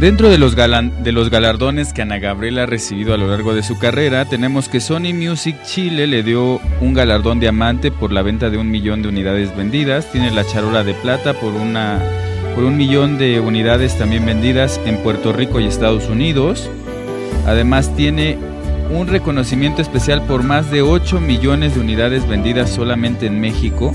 Dentro 0.00 0.30
de 0.30 0.38
los, 0.38 0.54
galardones 0.54 1.92
que 1.92 2.00
Ana 2.00 2.18
Gabriela 2.18 2.62
ha 2.62 2.66
recibido 2.66 3.12
a 3.12 3.18
lo 3.18 3.28
largo 3.28 3.52
de 3.54 3.62
su 3.62 3.78
carrera, 3.78 4.24
tenemos 4.24 4.70
que 4.70 4.80
Sony 4.80 5.12
Music 5.12 5.56
Chile 5.62 6.06
le 6.06 6.22
dio 6.22 6.58
un 6.80 6.94
galardón 6.94 7.38
diamante 7.38 7.90
por 7.90 8.10
la 8.10 8.22
venta 8.22 8.48
de 8.48 8.56
un 8.56 8.70
millón 8.70 9.02
de 9.02 9.08
unidades 9.08 9.54
vendidas, 9.54 10.10
tiene 10.10 10.30
la 10.30 10.46
charola 10.46 10.84
de 10.84 10.94
plata 10.94 11.34
por, 11.34 11.52
una, 11.52 11.98
por 12.54 12.64
un 12.64 12.78
millón 12.78 13.18
de 13.18 13.40
unidades 13.40 13.98
también 13.98 14.24
vendidas 14.24 14.80
en 14.86 14.96
Puerto 15.02 15.34
Rico 15.34 15.60
y 15.60 15.66
Estados 15.66 16.08
Unidos. 16.08 16.70
Además 17.46 17.94
tiene 17.94 18.38
un 18.90 19.06
reconocimiento 19.06 19.82
especial 19.82 20.22
por 20.22 20.44
más 20.44 20.70
de 20.70 20.80
8 20.80 21.20
millones 21.20 21.74
de 21.74 21.80
unidades 21.82 22.26
vendidas 22.26 22.70
solamente 22.70 23.26
en 23.26 23.38
México 23.38 23.92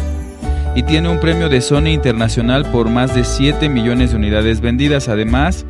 y 0.75 0.83
tiene 0.83 1.07
un 1.07 1.21
premio 1.21 1.47
de 1.47 1.61
Sony 1.61 1.87
Internacional 1.87 2.69
por 2.69 2.89
más 2.89 3.15
de 3.15 3.23
7 3.23 3.69
millones 3.69 4.11
de 4.11 4.17
unidades 4.17 4.59
vendidas. 4.59 5.07
Además, 5.07 5.65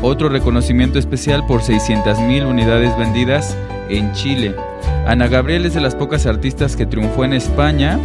otro 0.00 0.28
reconocimiento 0.28 0.98
especial 0.98 1.44
por 1.46 1.62
600 1.62 2.20
mil 2.20 2.44
unidades 2.44 2.96
vendidas 2.96 3.56
en 3.88 4.12
Chile. 4.12 4.54
Ana 5.06 5.26
Gabriel 5.26 5.66
es 5.66 5.74
de 5.74 5.80
las 5.80 5.96
pocas 5.96 6.24
artistas 6.26 6.76
que 6.76 6.86
triunfó 6.86 7.24
en 7.24 7.32
España 7.32 7.98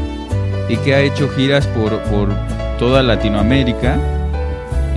y 0.68 0.78
que 0.78 0.96
ha 0.96 1.02
hecho 1.02 1.30
giras 1.30 1.68
por, 1.68 2.00
por 2.04 2.30
toda 2.80 3.04
Latinoamérica. 3.04 3.98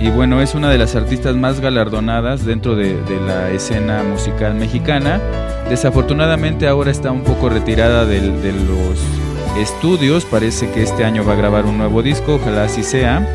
Y 0.01 0.09
bueno, 0.09 0.41
es 0.41 0.55
una 0.55 0.71
de 0.71 0.79
las 0.79 0.95
artistas 0.95 1.35
más 1.35 1.59
galardonadas 1.59 2.45
dentro 2.45 2.75
de, 2.75 2.97
la 3.27 3.51
escena 3.51 4.03
musical 4.03 4.55
mexicana. 4.55 5.21
Desafortunadamente 5.69 6.67
ahora 6.67 6.89
está 6.89 7.11
un 7.11 7.23
poco 7.23 7.47
retirada 7.47 8.05
de 8.05 8.21
los 8.21 9.22
estudios. 9.57 10.25
Parece 10.25 10.69
que 10.71 10.83
este 10.83 11.03
año 11.05 11.25
va 11.25 11.33
a 11.33 11.37
grabar 11.37 11.65
un 11.65 11.77
nuevo 11.77 12.01
disco, 12.01 12.35
ojalá 12.35 12.65
así 12.65 12.83
sea, 12.83 13.27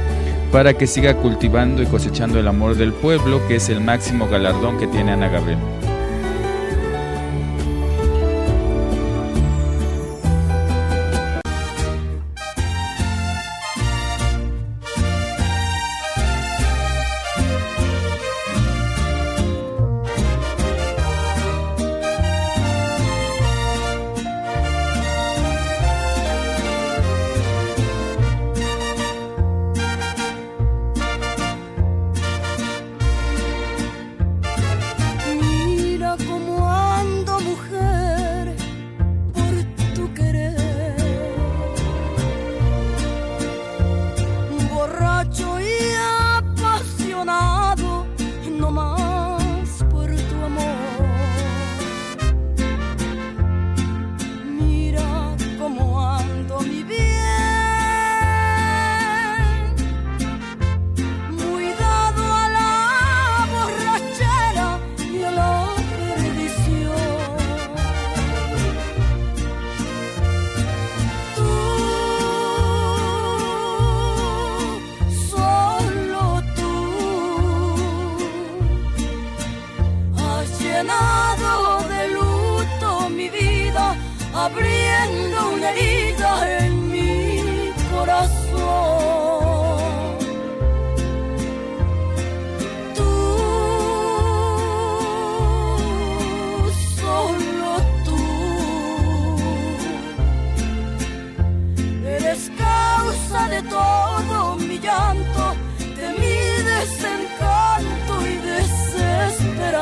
para 0.53 0.75
que 0.75 0.87
siga 0.87 1.15
cultivando 1.15 1.83
y 1.83 1.87
cosechando 1.87 2.39
el 2.39 2.49
amor 2.49 2.77
del 2.77 2.93
pueblo, 2.93 3.47
que 3.49 3.57
es 3.57 3.69
el 3.69 3.81
máximo 3.81 4.29
galardón 4.29 4.79
que 4.79 4.87
tiene 4.87 5.13
Ana 5.13 5.29
Gabriel. 5.29 5.78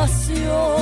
pasión. 0.07 0.76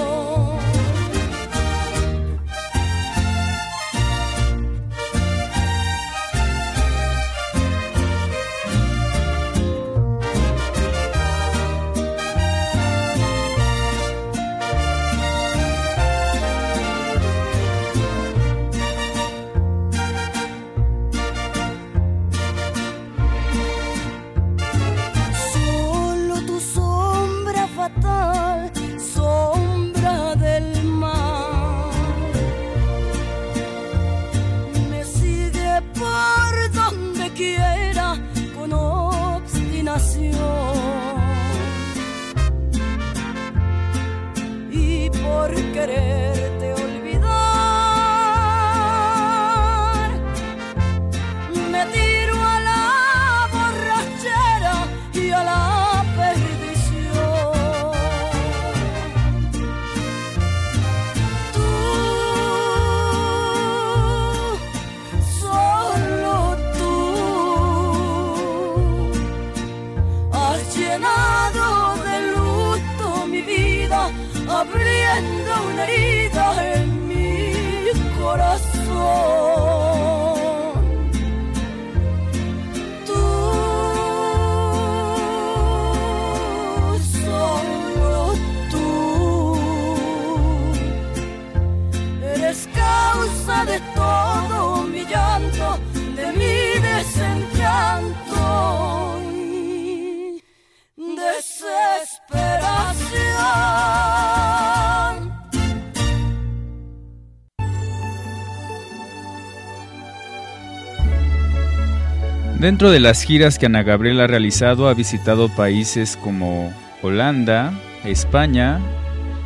Dentro 112.64 112.90
de 112.90 112.98
las 112.98 113.22
giras 113.22 113.58
que 113.58 113.66
Ana 113.66 113.82
Gabriela 113.82 114.24
ha 114.24 114.26
realizado, 114.26 114.88
ha 114.88 114.94
visitado 114.94 115.50
países 115.50 116.16
como 116.16 116.72
Holanda, 117.02 117.78
España 118.06 118.80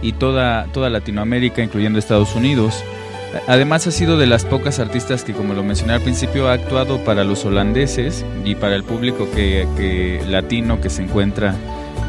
y 0.02 0.12
toda, 0.12 0.66
toda 0.72 0.88
Latinoamérica, 0.88 1.60
incluyendo 1.60 1.98
Estados 1.98 2.36
Unidos. 2.36 2.84
Además 3.48 3.88
ha 3.88 3.90
sido 3.90 4.18
de 4.18 4.28
las 4.28 4.44
pocas 4.44 4.78
artistas 4.78 5.24
que, 5.24 5.32
como 5.32 5.52
lo 5.54 5.64
mencioné 5.64 5.94
al 5.94 6.00
principio, 6.00 6.46
ha 6.46 6.52
actuado 6.52 7.02
para 7.02 7.24
los 7.24 7.44
holandeses 7.44 8.24
y 8.44 8.54
para 8.54 8.76
el 8.76 8.84
público 8.84 9.28
que, 9.34 10.22
latino 10.28 10.80
que 10.80 10.88
se 10.88 11.02
encuentra 11.02 11.56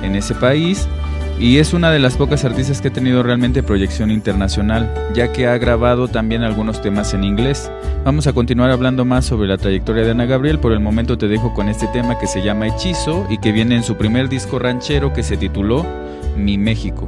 en 0.03 0.15
ese 0.15 0.35
país. 0.35 0.87
Y 1.39 1.57
es 1.57 1.73
una 1.73 1.89
de 1.89 1.99
las 1.99 2.17
pocas 2.17 2.43
artistas 2.43 2.81
que 2.81 2.89
ha 2.89 2.93
tenido 2.93 3.23
realmente 3.23 3.63
proyección 3.63 4.11
internacional, 4.11 4.93
ya 5.13 5.31
que 5.31 5.47
ha 5.47 5.57
grabado 5.57 6.09
también 6.09 6.43
algunos 6.43 6.81
temas 6.81 7.13
en 7.13 7.23
inglés. 7.23 7.71
Vamos 8.03 8.27
a 8.27 8.33
continuar 8.33 8.71
hablando 8.71 9.05
más 9.05 9.25
sobre 9.25 9.47
la 9.47 9.57
trayectoria 9.57 10.03
de 10.03 10.11
Ana 10.11 10.25
Gabriel, 10.25 10.59
por 10.59 10.73
el 10.73 10.81
momento 10.81 11.17
te 11.17 11.29
dejo 11.29 11.53
con 11.53 11.69
este 11.69 11.87
tema 11.87 12.19
que 12.19 12.27
se 12.27 12.43
llama 12.43 12.67
Hechizo 12.67 13.25
y 13.29 13.37
que 13.37 13.53
viene 13.53 13.77
en 13.77 13.83
su 13.83 13.95
primer 13.95 14.27
disco 14.27 14.59
ranchero 14.59 15.13
que 15.13 15.23
se 15.23 15.37
tituló 15.37 15.85
Mi 16.35 16.57
México. 16.57 17.07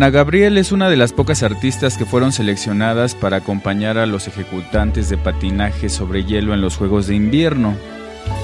Ana 0.00 0.08
Gabriel 0.08 0.56
es 0.56 0.72
una 0.72 0.88
de 0.88 0.96
las 0.96 1.12
pocas 1.12 1.42
artistas 1.42 1.98
que 1.98 2.06
fueron 2.06 2.32
seleccionadas 2.32 3.14
para 3.14 3.36
acompañar 3.36 3.98
a 3.98 4.06
los 4.06 4.28
ejecutantes 4.28 5.10
de 5.10 5.18
patinaje 5.18 5.90
sobre 5.90 6.24
hielo 6.24 6.54
en 6.54 6.62
los 6.62 6.78
Juegos 6.78 7.06
de 7.06 7.16
Invierno. 7.16 7.76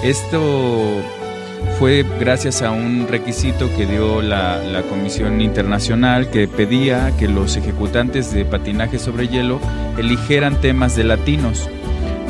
Esto 0.04 1.02
fue 1.78 2.04
gracias 2.20 2.60
a 2.60 2.72
un 2.72 3.08
requisito 3.08 3.74
que 3.74 3.86
dio 3.86 4.20
la, 4.20 4.82
Comisión 4.90 5.40
Internacional 5.40 6.28
que 6.28 6.46
pedía 6.46 7.16
que 7.18 7.26
los 7.26 7.56
ejecutantes 7.56 8.34
de 8.34 8.44
patinaje 8.44 8.98
sobre 8.98 9.26
hielo 9.26 9.58
eligieran 9.96 10.60
temas 10.60 10.94
de 10.94 11.04
latinos. 11.04 11.70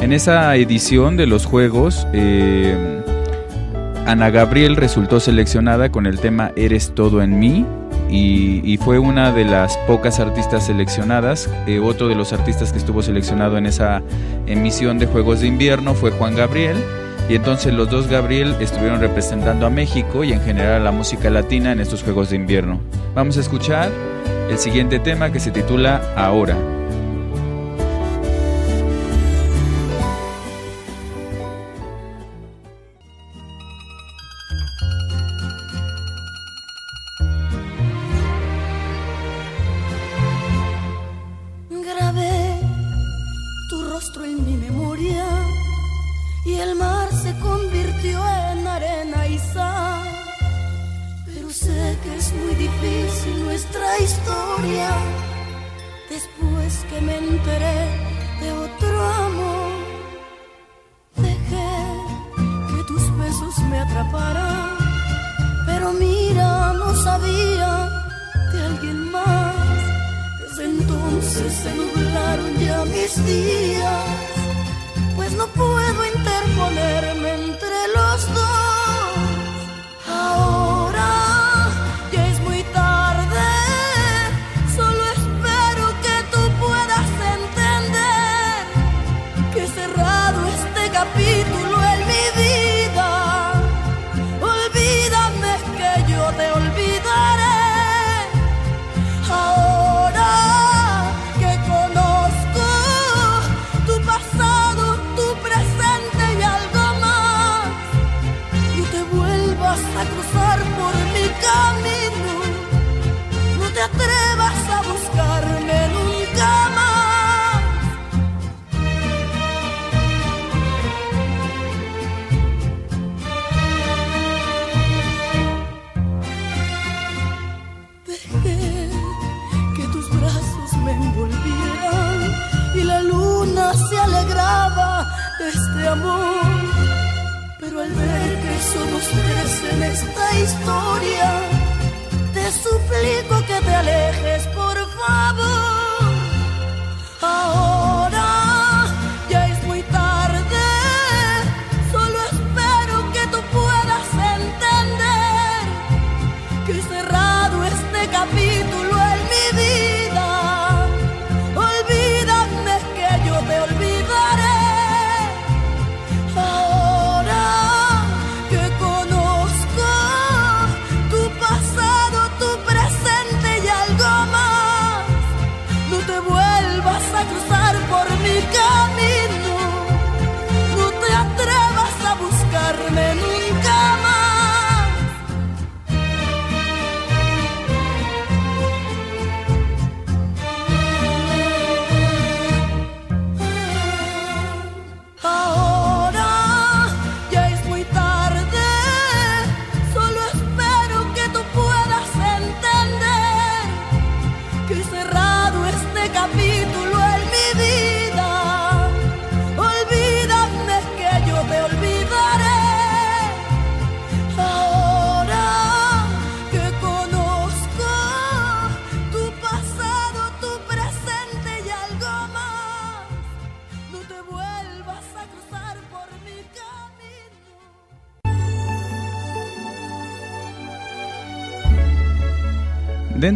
En 0.00 0.12
esa 0.12 0.54
edición 0.54 1.16
de 1.16 1.26
los 1.26 1.46
Juegos, 1.46 2.06
eh, 2.12 3.02
Ana 4.06 4.30
Gabriel 4.30 4.76
resultó 4.76 5.18
seleccionada 5.18 5.90
con 5.90 6.06
el 6.06 6.20
tema 6.20 6.52
Eres 6.54 6.94
todo 6.94 7.22
en 7.22 7.40
mí 7.40 7.66
y, 8.10 8.78
fue 8.78 8.98
una 8.98 9.32
de 9.32 9.44
las 9.44 9.76
pocas 9.86 10.20
artistas 10.20 10.66
seleccionadas. 10.66 11.50
Eh, 11.66 11.80
otro 11.80 12.08
de 12.08 12.14
los 12.14 12.32
artistas 12.32 12.72
que 12.72 12.78
estuvo 12.78 13.02
seleccionado 13.02 13.58
en 13.58 13.66
esa 13.66 14.02
emisión 14.46 14.98
de 14.98 15.06
Juegos 15.06 15.40
de 15.40 15.48
Invierno 15.48 15.94
fue 15.94 16.10
Juan 16.10 16.36
Gabriel. 16.36 16.76
Y 17.28 17.34
entonces 17.34 17.74
los 17.74 17.90
dos 17.90 18.06
Gabriel 18.06 18.54
estuvieron 18.60 19.00
representando 19.00 19.66
a 19.66 19.70
México 19.70 20.22
y 20.22 20.32
en 20.32 20.40
general 20.40 20.82
a 20.82 20.84
la 20.84 20.92
música 20.92 21.30
latina 21.30 21.72
en 21.72 21.80
estos 21.80 22.04
Juegos 22.04 22.30
de 22.30 22.36
Invierno. 22.36 22.80
Vamos 23.14 23.36
a 23.38 23.40
escuchar 23.40 23.90
el 24.48 24.58
siguiente 24.58 25.00
tema 25.00 25.32
que 25.32 25.40
se 25.40 25.50
titula 25.50 26.00
Ahora. 26.14 26.75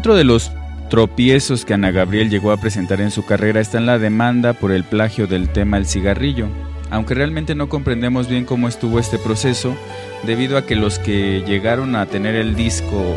Dentro 0.01 0.16
de 0.16 0.24
los 0.24 0.51
tropiezos 0.88 1.66
que 1.66 1.74
Ana 1.74 1.90
Gabriel 1.90 2.30
llegó 2.30 2.53
a 2.53 2.57
presentar 2.57 3.03
en 3.03 3.11
su 3.11 3.26
carrera 3.26 3.61
está 3.61 3.80
la 3.80 3.98
demanda 3.98 4.55
por 4.55 4.72
el 4.72 4.82
plagio 4.82 5.26
del 5.26 5.51
tema 5.51 5.76
El 5.76 5.84
cigarrillo, 5.84 6.48
aunque 6.90 7.12
realmente 7.12 7.55
no 7.55 7.68
comprendemos 7.68 8.26
bien 8.26 8.46
cómo 8.46 8.66
estuvo 8.66 8.98
este 8.98 9.18
proceso, 9.18 9.74
debido 10.24 10.57
a 10.57 10.64
que 10.64 10.74
los 10.74 10.98
que 10.98 11.44
llegaron 11.46 11.96
a 11.96 12.07
tener 12.07 12.34
el 12.34 12.55
disco 12.57 13.14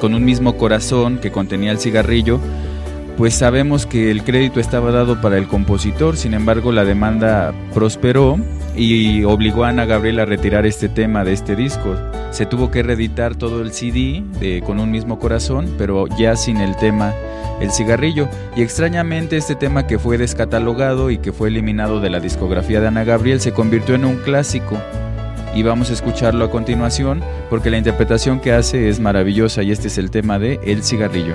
con 0.00 0.14
un 0.14 0.24
mismo 0.24 0.56
corazón 0.56 1.18
que 1.18 1.32
contenía 1.32 1.72
el 1.72 1.80
cigarrillo, 1.80 2.38
pues 3.16 3.34
sabemos 3.34 3.84
que 3.84 4.12
el 4.12 4.22
crédito 4.22 4.60
estaba 4.60 4.92
dado 4.92 5.20
para 5.20 5.38
el 5.38 5.48
compositor, 5.48 6.16
sin 6.16 6.34
embargo 6.34 6.70
la 6.70 6.84
demanda 6.84 7.52
prosperó 7.74 8.38
y 8.76 9.24
obligó 9.24 9.64
a 9.64 9.70
Ana 9.70 9.86
Gabriel 9.86 10.20
a 10.20 10.24
retirar 10.24 10.66
este 10.66 10.88
tema 10.88 11.24
de 11.24 11.32
este 11.32 11.56
disco. 11.56 11.96
Se 12.30 12.46
tuvo 12.46 12.70
que 12.70 12.82
reeditar 12.82 13.34
todo 13.34 13.60
el 13.60 13.72
CD 13.72 14.22
Con 14.64 14.80
un 14.80 14.90
mismo 14.90 15.18
corazón, 15.18 15.74
pero 15.76 16.06
ya 16.06 16.36
sin 16.36 16.58
el 16.58 16.76
tema 16.76 17.14
El 17.60 17.70
cigarrillo. 17.70 18.28
Y 18.56 18.62
extrañamente 18.62 19.36
este 19.36 19.54
tema 19.54 19.86
que 19.86 19.98
fue 19.98 20.18
descatalogado 20.18 21.10
y 21.10 21.18
que 21.18 21.32
fue 21.32 21.48
eliminado 21.48 22.00
de 22.00 22.10
la 22.10 22.20
discografía 22.20 22.80
de 22.80 22.88
Ana 22.88 23.04
Gabriel 23.04 23.40
se 23.40 23.52
convirtió 23.52 23.94
en 23.94 24.04
un 24.04 24.16
clásico. 24.16 24.78
Y 25.54 25.62
vamos 25.62 25.90
a 25.90 25.94
escucharlo 25.94 26.44
a 26.44 26.50
continuación 26.50 27.22
porque 27.48 27.70
la 27.70 27.78
interpretación 27.78 28.40
que 28.40 28.52
hace 28.52 28.88
es 28.88 29.00
maravillosa 29.00 29.62
y 29.62 29.72
este 29.72 29.88
es 29.88 29.98
el 29.98 30.10
tema 30.10 30.38
de 30.38 30.60
El 30.62 30.84
cigarrillo. 30.84 31.34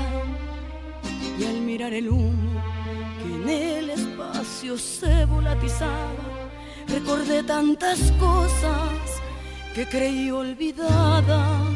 el 1.93 2.09
humo 2.09 2.61
que 3.21 3.35
en 3.35 3.49
el 3.49 3.89
espacio 3.89 4.77
se 4.77 5.25
volatizaba, 5.25 6.49
recordé 6.87 7.43
tantas 7.43 7.99
cosas 8.13 8.91
que 9.75 9.85
creí 9.85 10.31
olvidadas, 10.31 11.67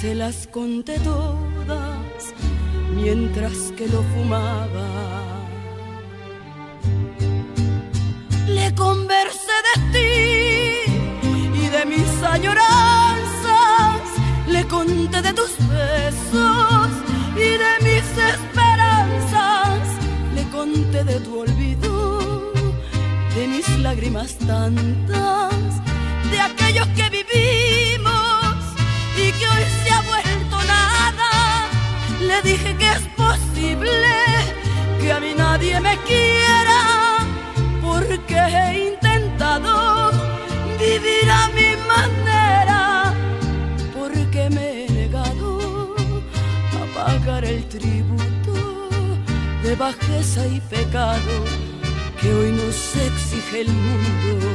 se 0.00 0.14
las 0.14 0.46
conté 0.46 0.98
todas 1.00 2.34
mientras 2.94 3.72
que 3.76 3.86
lo 3.88 4.02
fumaba. 4.14 4.88
Le 8.48 8.74
conversé 8.74 9.56
de 9.68 9.74
ti 9.94 11.60
y 11.62 11.68
de 11.68 11.84
mis 11.86 12.22
añoranzas 12.22 12.94
lágrimas 24.04 24.36
tantas 24.38 25.54
de 26.30 26.40
aquellos 26.40 26.86
que 26.88 27.08
vivimos 27.08 28.56
y 29.16 29.32
que 29.32 29.46
hoy 29.46 29.64
se 29.82 29.90
ha 29.92 30.00
vuelto 30.02 30.56
nada. 30.66 31.68
Le 32.20 32.42
dije 32.42 32.76
que 32.76 32.90
es 32.90 33.02
posible 33.16 34.16
que 35.00 35.12
a 35.12 35.20
mí 35.20 35.32
nadie 35.36 35.80
me 35.80 35.96
quiera 35.98 37.18
porque 37.82 38.36
he 38.36 38.88
intentado 38.92 40.10
vivir 40.78 41.30
a 41.30 41.48
mi 41.48 41.70
manera, 41.94 43.14
porque 43.98 44.50
me 44.50 44.84
he 44.84 44.90
negado 44.90 45.94
a 46.80 46.94
pagar 46.94 47.44
el 47.44 47.64
tributo 47.68 48.88
de 49.62 49.74
bajeza 49.76 50.46
y 50.46 50.60
pecado 50.60 51.44
que 52.20 52.32
hoy 52.32 52.52
nos 52.52 52.74
exige 53.44 53.60
el 53.60 53.68
mundo, 53.68 54.46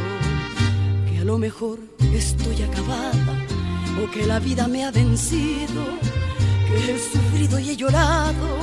que 1.09 1.19
a 1.19 1.23
lo 1.23 1.37
mejor 1.37 1.79
estoy 2.13 2.63
acabada 2.63 3.45
o 4.01 4.09
que 4.11 4.25
la 4.25 4.39
vida 4.39 4.67
me 4.67 4.85
ha 4.85 4.91
vencido, 4.91 5.83
que 6.67 6.91
he 6.91 6.99
sufrido 6.99 7.59
y 7.59 7.71
he 7.71 7.75
llorado, 7.75 8.57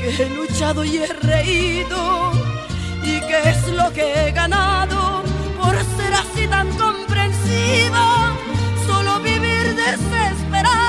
que 0.00 0.22
he 0.22 0.30
luchado 0.30 0.84
y 0.84 0.98
he 0.98 1.06
reído 1.06 2.32
y 3.02 3.20
que 3.20 3.50
es 3.50 3.68
lo 3.68 3.92
que 3.92 4.28
he 4.28 4.32
ganado 4.32 5.22
por 5.60 5.74
ser 5.96 6.14
así 6.14 6.46
tan 6.48 6.68
comprensiva, 6.76 8.34
solo 8.86 9.20
vivir 9.20 9.74
desesperada 9.74 10.79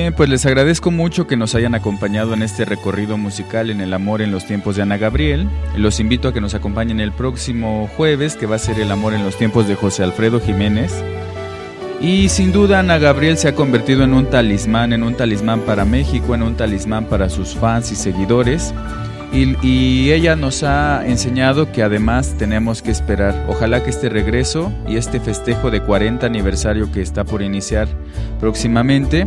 Bien, 0.00 0.14
pues 0.14 0.28
les 0.28 0.46
agradezco 0.46 0.92
mucho 0.92 1.26
que 1.26 1.36
nos 1.36 1.56
hayan 1.56 1.74
acompañado 1.74 2.32
en 2.32 2.42
este 2.42 2.64
recorrido 2.64 3.18
musical 3.18 3.68
en 3.68 3.80
el 3.80 3.92
amor 3.92 4.22
en 4.22 4.30
los 4.30 4.46
tiempos 4.46 4.76
de 4.76 4.82
Ana 4.82 4.96
Gabriel. 4.96 5.48
Los 5.76 5.98
invito 5.98 6.28
a 6.28 6.32
que 6.32 6.40
nos 6.40 6.54
acompañen 6.54 7.00
el 7.00 7.10
próximo 7.10 7.90
jueves, 7.96 8.36
que 8.36 8.46
va 8.46 8.54
a 8.54 8.60
ser 8.60 8.78
el 8.78 8.92
amor 8.92 9.12
en 9.12 9.24
los 9.24 9.36
tiempos 9.36 9.66
de 9.66 9.74
José 9.74 10.04
Alfredo 10.04 10.38
Jiménez. 10.38 10.94
Y 12.00 12.28
sin 12.28 12.52
duda 12.52 12.78
Ana 12.78 12.98
Gabriel 12.98 13.38
se 13.38 13.48
ha 13.48 13.56
convertido 13.56 14.04
en 14.04 14.14
un 14.14 14.26
talismán, 14.26 14.92
en 14.92 15.02
un 15.02 15.16
talismán 15.16 15.62
para 15.62 15.84
México, 15.84 16.32
en 16.36 16.44
un 16.44 16.54
talismán 16.54 17.06
para 17.06 17.28
sus 17.28 17.56
fans 17.56 17.90
y 17.90 17.96
seguidores. 17.96 18.72
Y, 19.32 19.56
y, 19.66 20.12
ella 20.12 20.36
nos 20.36 20.62
ha 20.62 21.04
enseñado 21.08 21.72
que 21.72 21.82
además 21.82 22.36
tenemos 22.38 22.82
que 22.82 22.92
esperar. 22.92 23.46
Ojalá 23.48 23.82
que 23.82 23.90
este 23.90 24.08
regreso 24.08 24.72
y 24.86 24.96
este 24.96 25.18
festejo 25.18 25.72
de 25.72 25.82
40 25.82 26.24
aniversario 26.24 26.92
que 26.92 27.02
está 27.02 27.24
por 27.24 27.42
iniciar 27.42 27.88
próximamente 28.38 29.26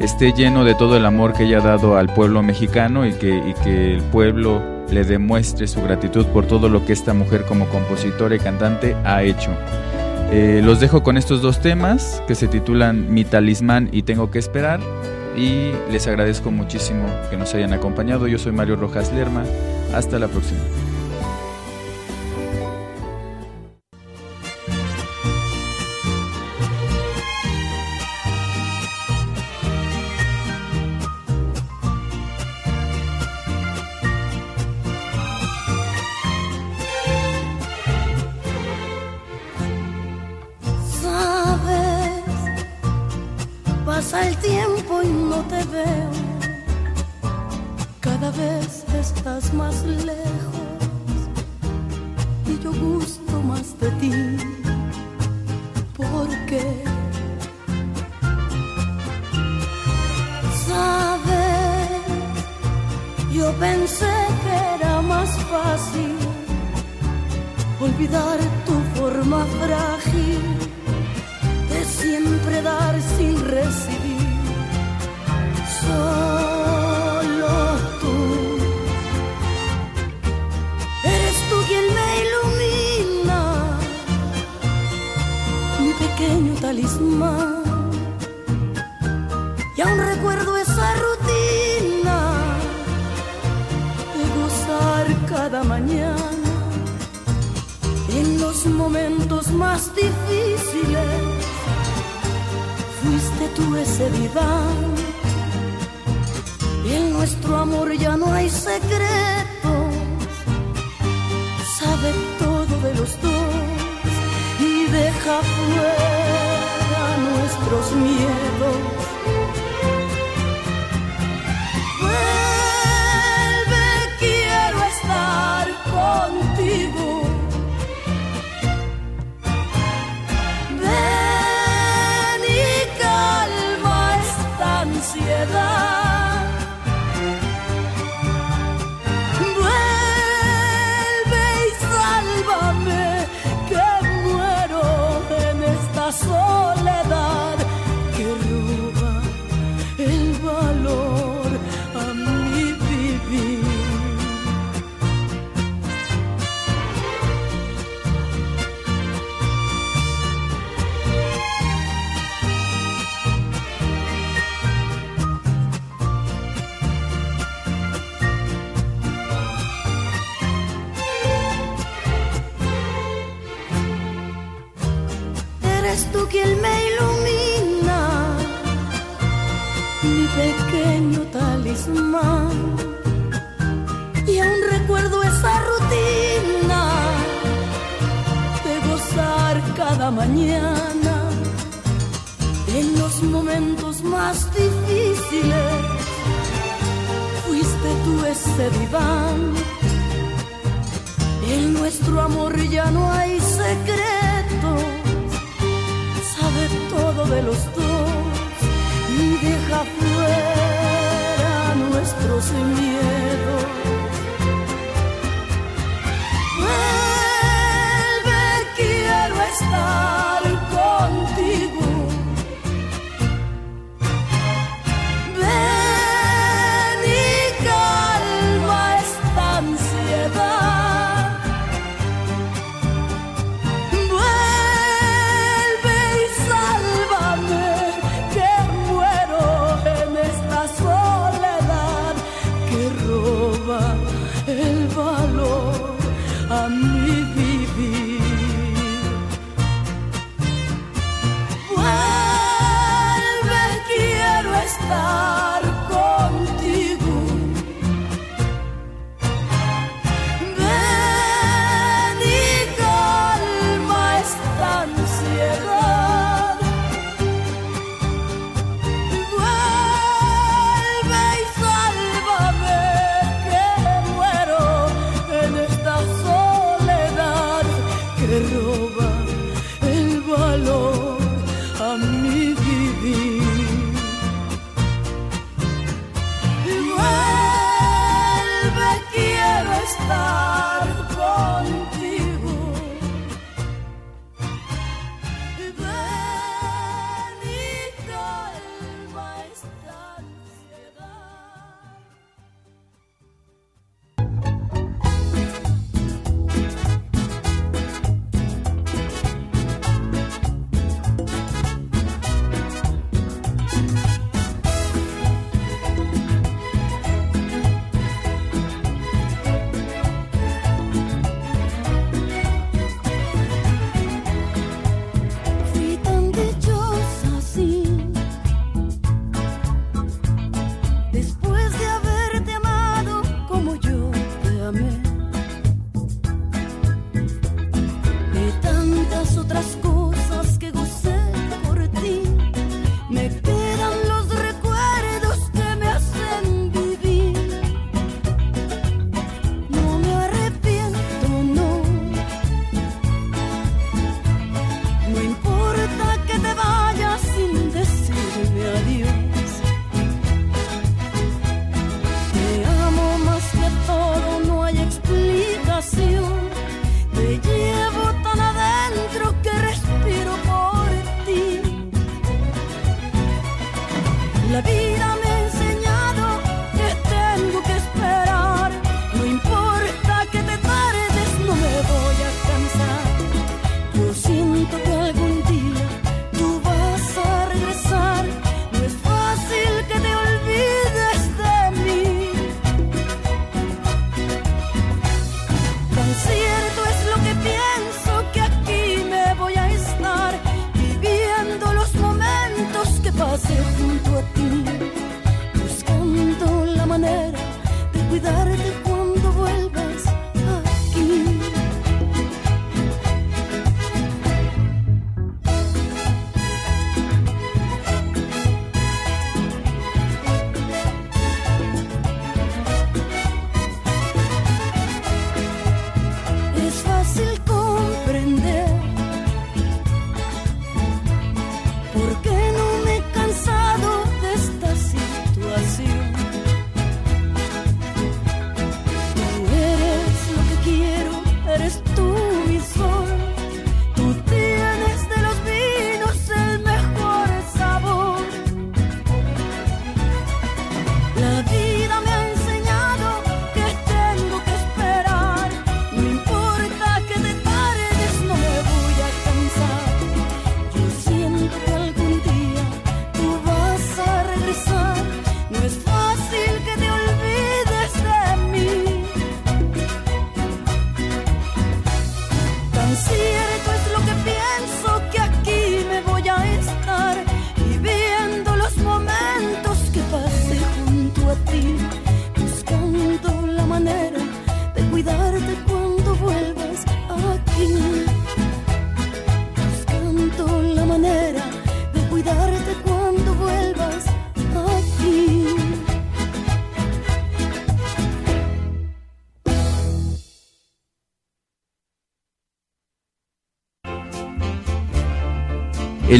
esté 0.00 0.32
lleno 0.32 0.64
de 0.64 0.74
todo 0.74 0.96
el 0.96 1.06
amor 1.06 1.32
que 1.32 1.44
ella 1.44 1.58
ha 1.58 1.62
dado 1.62 1.96
al 1.96 2.12
pueblo 2.12 2.42
mexicano 2.42 3.06
y 3.06 3.12
que, 3.12 3.54
que 3.64 3.94
el 3.94 4.02
pueblo 4.02 4.62
le 4.90 5.04
demuestre 5.04 5.66
su 5.66 5.82
gratitud 5.82 6.26
por 6.26 6.46
todo 6.46 6.68
lo 6.68 6.84
que 6.84 6.92
esta 6.92 7.12
mujer 7.14 7.44
como 7.44 7.66
compositora 7.68 8.34
y 8.36 8.38
cantante 8.38 8.96
ha 9.04 9.22
hecho. 9.22 9.50
Eh, 10.30 10.60
los 10.62 10.80
dejo 10.80 11.02
con 11.02 11.16
estos 11.16 11.40
dos 11.40 11.60
temas 11.60 12.22
que 12.26 12.34
se 12.34 12.48
titulan 12.48 13.12
Mi 13.12 13.24
talismán 13.24 13.88
y 13.92 14.02
Tengo 14.02 14.30
que 14.30 14.38
esperar 14.38 14.78
y 15.36 15.72
les 15.90 16.06
agradezco 16.06 16.50
muchísimo 16.50 17.06
que 17.30 17.36
nos 17.36 17.54
hayan 17.54 17.72
acompañado. 17.72 18.26
Yo 18.26 18.38
soy 18.38 18.52
Mario 18.52 18.76
Rojas 18.76 19.12
Lerma. 19.12 19.44
Hasta 19.94 20.18
la 20.18 20.28
próxima. 20.28 20.60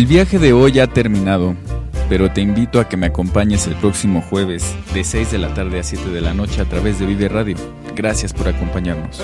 Viaje 0.09 0.39
de 0.39 0.55
hoy 0.55 0.81
ha 0.81 0.87
terminado, 0.87 1.55
pero 2.09 2.33
te 2.33 2.41
invito 2.41 2.81
a 2.81 2.89
que 2.89 2.97
me 2.97 3.07
acompañes 3.07 3.67
el 3.67 3.75
próximo 3.75 4.23
jueves 4.23 4.75
de 4.95 5.05
6 5.05 5.31
de 5.31 5.39
la 5.39 5.53
tarde 5.53 5.79
a 5.79 5.83
7 5.83 6.09
de 6.09 6.23
la 6.23 6.33
noche 6.33 6.63
a 6.63 6.65
través 6.65 6.99
de 6.99 7.05
Vive 7.05 7.29
Radio. 7.29 7.57
Gracias 7.95 8.33
por 8.33 8.49
acompañarnos. 8.49 9.23